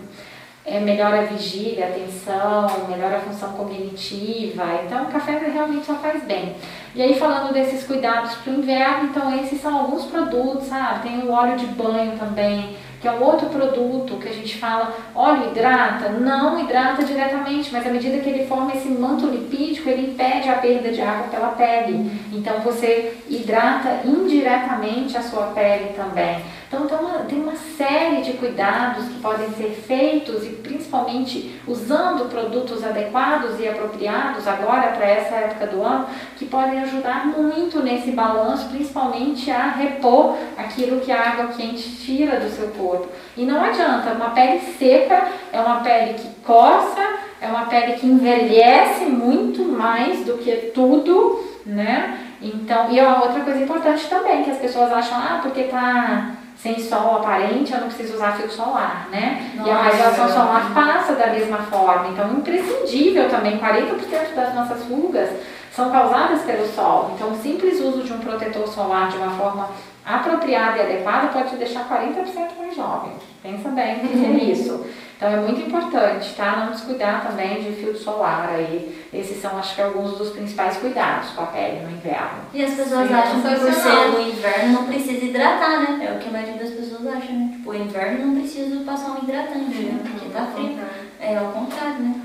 [0.70, 4.64] é, melhora a vigília, a atenção, melhora a função cognitiva.
[4.86, 6.56] Então, o café realmente só faz bem.
[6.96, 11.10] E aí, falando desses cuidados para o inverno, então esses são alguns produtos, sabe?
[11.10, 14.94] Tem o óleo de banho também, que é um outro produto que a gente fala,
[15.16, 16.10] óleo hidrata?
[16.10, 20.56] Não hidrata diretamente, mas à medida que ele forma esse manto lipídico, ele impede a
[20.56, 22.12] perda de água pela pele.
[22.34, 26.42] Então, você hidrata indiretamente a sua pele também.
[26.72, 26.86] Então
[27.28, 33.68] tem uma, série de cuidados que podem ser feitos e principalmente usando produtos adequados e
[33.68, 36.06] apropriados agora para essa época do ano,
[36.38, 42.40] que podem ajudar muito nesse balanço, principalmente a repor aquilo que a água quente tira
[42.40, 43.08] do seu corpo.
[43.36, 47.02] E não adianta, uma pele seca é uma pele que coça,
[47.42, 52.20] é uma pele que envelhece muito mais do que tudo, né?
[52.42, 56.78] Então, e uma outra coisa importante também, que as pessoas acham, ah, porque tá sem
[56.78, 59.54] sol aparente, eu não preciso usar filtro solar, né?
[59.56, 59.70] Nossa.
[59.70, 62.10] E a radiação solar passa da mesma forma.
[62.10, 65.30] Então, imprescindível também, 40% das nossas rugas
[65.72, 67.12] são causadas pelo sol.
[67.16, 69.70] Então, o simples uso de um protetor solar de uma forma
[70.06, 73.14] apropriada e adequada pode te deixar 40% mais jovem.
[73.42, 74.86] Pensa bem que é isso.
[75.20, 76.56] Então é muito importante, tá?
[76.56, 79.06] Não descuidar também de filtro solar aí.
[79.14, 82.40] Esses são, acho que, alguns dos principais cuidados com a pele no inverno.
[82.54, 86.08] E as pessoas Sim, acham que por ser no inverno não precisa hidratar, né?
[86.08, 87.50] É o que a maioria das pessoas acha, né?
[87.52, 90.00] Tipo, o inverno não precisa passar um hidratante, né?
[90.04, 90.80] Porque tá frio.
[91.20, 92.16] É ao contrário, né?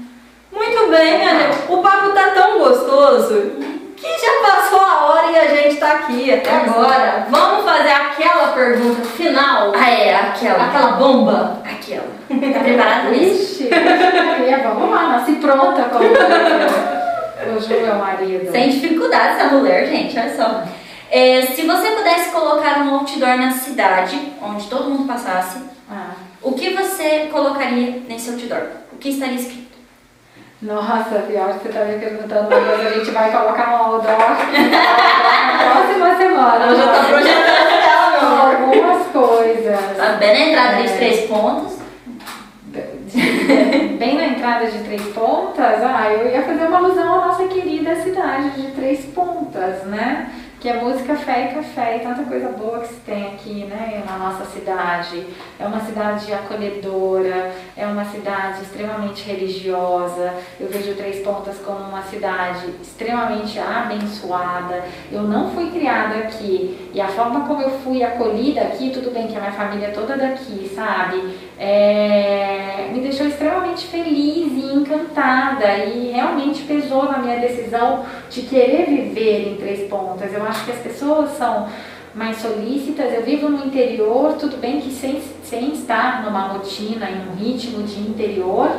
[0.52, 1.72] Muito bem, minha gente.
[1.72, 3.54] O papo tá tão gostoso
[3.96, 7.26] que já passou a hora e a gente tá aqui até agora.
[7.28, 9.72] Vamos fazer aquela pergunta final?
[9.74, 10.64] Ah, é, aquela.
[10.64, 11.60] Aquela bomba?
[11.64, 11.83] Aquela.
[12.52, 13.14] Tá preparada?
[13.14, 13.70] Ixi,
[14.62, 16.04] vamos lá, nasci pronta como
[17.56, 18.50] o Ju, meu marido.
[18.50, 20.62] Sem dificuldade essa mulher, gente, olha só.
[21.10, 25.58] É, se você pudesse colocar um outdoor na cidade, onde todo mundo passasse,
[25.90, 26.14] ah.
[26.42, 28.62] o que você colocaria nesse outdoor?
[28.92, 29.64] O que estaria escrito?
[30.62, 35.72] Nossa, pior que você tá me perguntando, mas a gente vai colocar um outdoor na
[35.72, 36.66] próxima semana.
[36.66, 39.96] Eu já tô projetando ela, meu Algumas coisas.
[39.96, 40.82] Tá bem na entrada é.
[40.82, 41.73] de três pontos.
[43.98, 47.94] bem na entrada de Três Pontas, ah, eu ia fazer uma alusão à nossa querida
[47.96, 50.30] cidade de Três Pontas, né?
[50.64, 54.02] Que é música fé e café e tanta coisa boa que se tem aqui, né,
[54.06, 55.26] na nossa cidade.
[55.60, 60.32] É uma cidade acolhedora, é uma cidade extremamente religiosa.
[60.58, 64.84] Eu vejo Três Pontas como uma cidade extremamente abençoada.
[65.12, 69.26] Eu não fui criada aqui e a forma como eu fui acolhida aqui, tudo bem
[69.26, 71.36] que a minha família é toda daqui, sabe?
[71.58, 78.86] É, me deixou extremamente feliz e encantada e realmente pesou na minha decisão de querer
[78.86, 80.32] viver em Três Pontas.
[80.32, 81.68] Eu acho que as pessoas são
[82.14, 83.12] mais solícitas.
[83.12, 87.82] Eu vivo no interior, tudo bem que sem, sem estar numa rotina, em um ritmo
[87.82, 88.70] de interior,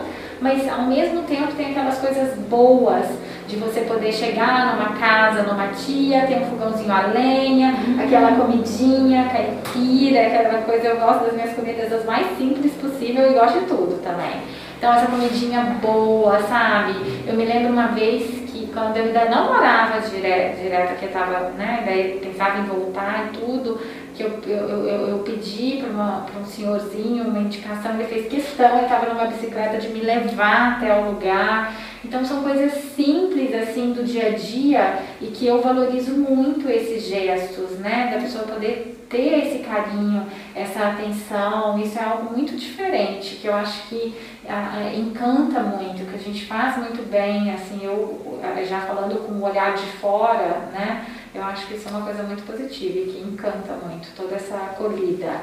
[0.41, 3.05] mas ao mesmo tempo tem aquelas coisas boas
[3.47, 8.03] de você poder chegar numa casa, numa tia, tem um fogãozinho a lenha, uhum.
[8.03, 10.87] aquela comidinha caipira, aquela coisa.
[10.87, 14.41] Eu gosto das minhas comidas as mais simples possível e gosto de tudo também.
[14.77, 16.95] Então, essa comidinha boa, sabe?
[17.27, 18.44] Eu me lembro uma vez
[18.75, 23.27] quando eu ainda não morava direto, direto que eu tava, né, daí pensava em voltar
[23.27, 23.79] e tudo,
[24.13, 28.83] que eu, eu, eu, eu pedi para um senhorzinho uma indicação, ele fez questão, ele
[28.83, 31.73] estava numa bicicleta de me levar até o lugar.
[32.05, 37.03] Então são coisas simples assim do dia a dia e que eu valorizo muito esses
[37.07, 38.11] gestos, né?
[38.13, 43.55] Da pessoa poder ter esse carinho, essa atenção, isso é algo muito diferente, que eu
[43.55, 44.13] acho que
[44.47, 49.43] ah, encanta muito, que a gente faz muito bem, assim, eu já falando com o
[49.43, 51.05] olhar de fora, né?
[51.33, 54.55] Eu acho que isso é uma coisa muito positiva e que encanta muito toda essa
[54.55, 55.41] acolhida.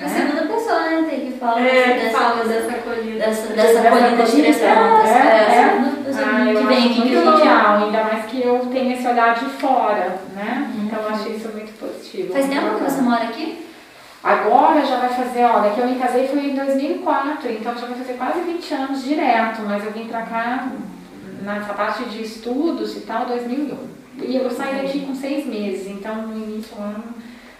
[0.00, 3.18] A segunda pessoa, né, tem que falar é, dessa, fala dessa acolhida.
[3.18, 4.40] Dessa, dessa, acolhida de.
[4.40, 5.64] É, é, é.
[5.64, 7.48] a segunda pessoa ah, que vem aqui que gente...
[7.48, 10.72] ainda mais que eu tenho esse olhar de fora, né?
[10.74, 10.86] Uhum.
[10.86, 12.32] Então eu acho isso muito positivo.
[12.32, 13.66] Faz tempo que você mora aqui?
[14.24, 17.98] Agora já vai fazer, olha, que eu me casei foi em 2004, então já vai
[17.98, 20.68] fazer quase 20 anos direto, mas eu vim pra cá
[21.42, 23.76] nessa parte de estudos e tal, 2001.
[24.24, 27.04] E eu saí daqui com seis meses, então no início do ano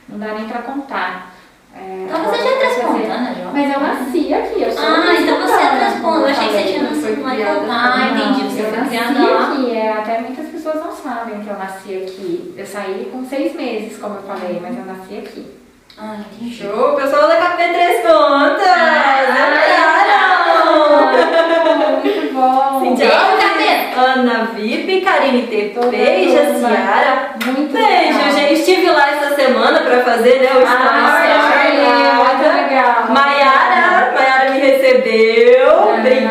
[0.08, 1.31] não dá nem pra contar.
[1.74, 3.52] É, então você já é transpontânea, João?
[3.52, 6.26] Mas eu nasci aqui, eu sou Ah, então você é transpontânea.
[6.26, 8.42] Eu achei que você tinha nascido lá em Ah, entendi.
[8.54, 9.52] Você foi criada lá.
[9.52, 12.54] aqui, é, até muitas pessoas não sabem que eu nasci aqui.
[12.56, 15.46] Eu saí com seis meses, como eu falei, mas eu nasci aqui.
[15.98, 16.54] Ah, entendi.
[16.54, 16.94] Show!
[16.96, 18.66] Pessoal da KP Três Pontas!
[18.66, 22.80] Ah, ah, muito bom!
[22.80, 23.10] Cintia,
[23.96, 27.34] Ana VIP, Karine TP, Jaciara.
[27.44, 28.32] Muito Beijo, legal.
[28.32, 28.52] gente.
[28.54, 31.41] Estive lá essa semana pra fazer né, o ah, story.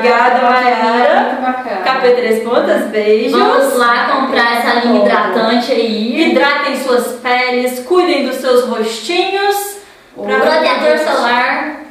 [0.01, 1.83] Obrigada, Mayara.
[1.85, 3.39] Café Três Pontas, beijos.
[3.39, 6.31] Vamos lá comprar essa linha hidratante aí.
[6.31, 9.77] Hidratem suas peles, cuidem dos seus rostinhos.
[10.17, 11.81] O Pra Protetor solar.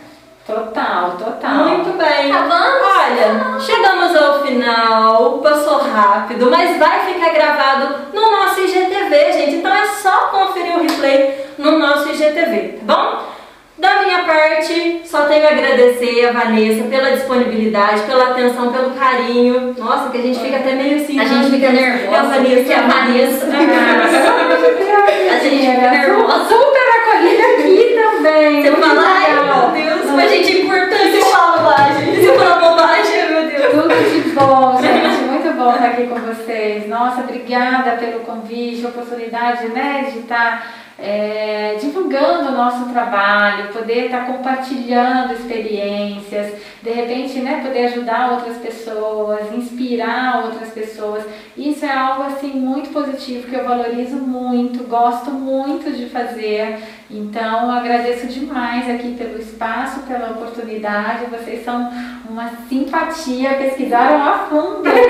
[0.45, 1.55] Total, total.
[1.69, 2.33] Muito bem.
[2.33, 2.91] Tá bom?
[2.99, 9.57] Olha, chegamos ao final, passou rápido, mas vai ficar gravado no nosso IGTV, gente.
[9.57, 13.23] Então é só conferir o replay no nosso IGTV, tá bom?
[13.81, 19.75] Da minha parte, só tenho a agradecer a Vanessa pela disponibilidade, pela atenção, pelo carinho.
[19.79, 21.19] Nossa, que a gente fica até meio assim.
[21.19, 21.59] A gente né?
[21.59, 22.15] fica nervosa.
[22.15, 23.47] É a Vanessa, porque a Vanessa.
[25.31, 26.45] A gente fica nervosa.
[26.45, 28.63] Super acolhida aqui também.
[28.63, 31.17] Você fala, ai meu Deus, mas gente é importante.
[31.17, 32.15] Você fala bobagem.
[32.21, 33.73] Você fala bobagem, meu Deus.
[33.73, 35.23] Tudo de bom, gente.
[35.23, 36.87] Muito bom estar aqui com vocês.
[36.87, 44.27] Nossa, obrigada pelo convite, oportunidade né, de estar é, divulgando o nosso trabalho, poder estar
[44.27, 51.25] compartilhando experiências, de repente né, poder ajudar outras pessoas, inspirar outras pessoas.
[51.57, 56.79] Isso é algo assim muito positivo que eu valorizo muito, gosto muito de fazer.
[57.11, 61.27] Então agradeço demais aqui pelo espaço, pela oportunidade.
[61.31, 61.91] Vocês são
[62.29, 64.91] uma simpatia, pesquisaram a fundo.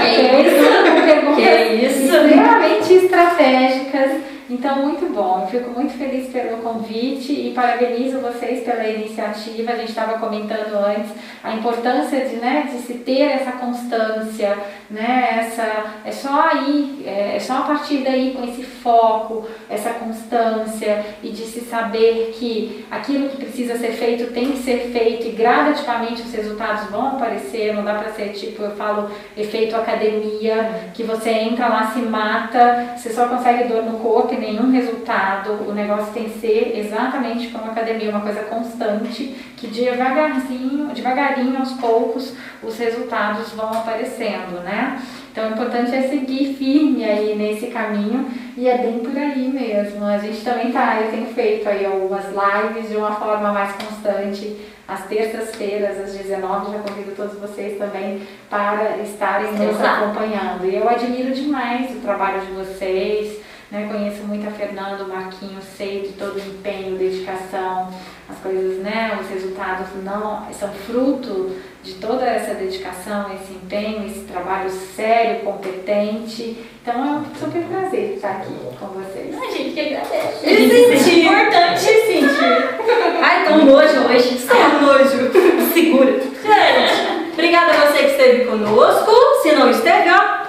[0.00, 2.04] Que perguntas Que isso?
[2.04, 4.39] extremamente estratégicas.
[4.50, 5.42] Então, muito bom.
[5.42, 9.70] Eu fico muito feliz pelo convite e parabenizo vocês pela iniciativa.
[9.70, 11.12] A gente estava comentando antes
[11.44, 14.58] a importância de, né, de se ter essa constância,
[14.90, 15.38] né?
[15.38, 21.06] Essa, é só aí, é, é só a partir daí com esse foco, essa constância
[21.22, 25.30] e de se saber que aquilo que precisa ser feito tem que ser feito e
[25.30, 27.72] gradativamente os resultados vão aparecer.
[27.72, 32.96] Não dá para ser tipo, eu falo, efeito academia, que você entra lá, se mata,
[32.96, 35.68] você só consegue dor no corpo nenhum resultado.
[35.68, 41.72] O negócio tem que ser exatamente como academia, uma coisa constante, que devagarzinho, devagarinho, aos
[41.74, 45.00] poucos, os resultados vão aparecendo, né?
[45.30, 50.04] Então, o importante é seguir firme aí nesse caminho e é bem por aí mesmo.
[50.04, 54.56] A gente também tá, eu tenho feito aí algumas lives de uma forma mais constante.
[54.88, 60.66] Às terças-feiras, às 19 já convido todos vocês também para estarem nos acompanhando.
[60.66, 63.40] E eu admiro demais o trabalho de vocês,
[63.70, 63.88] né?
[63.90, 67.92] Conheço muito a Fernanda, o Marquinho, sei de todo o empenho, dedicação,
[68.28, 69.18] as coisas, né?
[69.20, 76.58] Os resultados não são fruto de toda essa dedicação, esse empenho, esse trabalho sério, competente.
[76.82, 79.34] Então é um super prazer estar aqui com vocês.
[79.34, 80.46] A gente que agradece.
[80.46, 81.20] Me senti.
[81.20, 81.84] importante.
[81.84, 83.22] Me sentir.
[83.22, 84.46] Ai, tô nojo hoje.
[84.46, 85.30] Tá nojo.
[85.72, 86.12] Segura.
[86.20, 89.12] Gente, obrigada a você que esteve conosco.
[89.42, 90.39] Se não esteve, ó,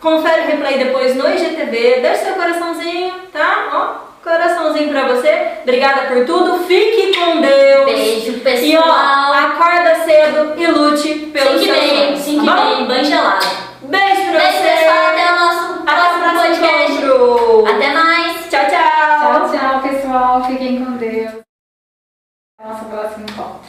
[0.00, 2.00] confere o replay depois no IGTV.
[2.00, 3.68] Deixa seu coraçãozinho, tá?
[3.72, 5.58] Ó, coraçãozinho pra você.
[5.62, 6.64] Obrigada por tudo.
[6.66, 7.84] Fique com Deus.
[7.86, 8.84] Beijo, E pessoal.
[8.88, 12.64] ó, acorda cedo e lute pelo 5 e seu sonho, 5 tá e bom?
[12.76, 13.46] meia, banho gelado.
[13.82, 14.62] Beijo pra Beijo, você.
[14.68, 15.06] pessoal.
[15.08, 16.92] Até o nosso Até próximo próximo podcast.
[16.92, 17.66] encontro.
[17.74, 18.48] Até mais.
[18.50, 19.48] Tchau, tchau.
[19.48, 20.44] Tchau, tchau, pessoal.
[20.44, 21.30] Fiquem com Deus.
[22.58, 23.67] Até o nosso próximo encontro.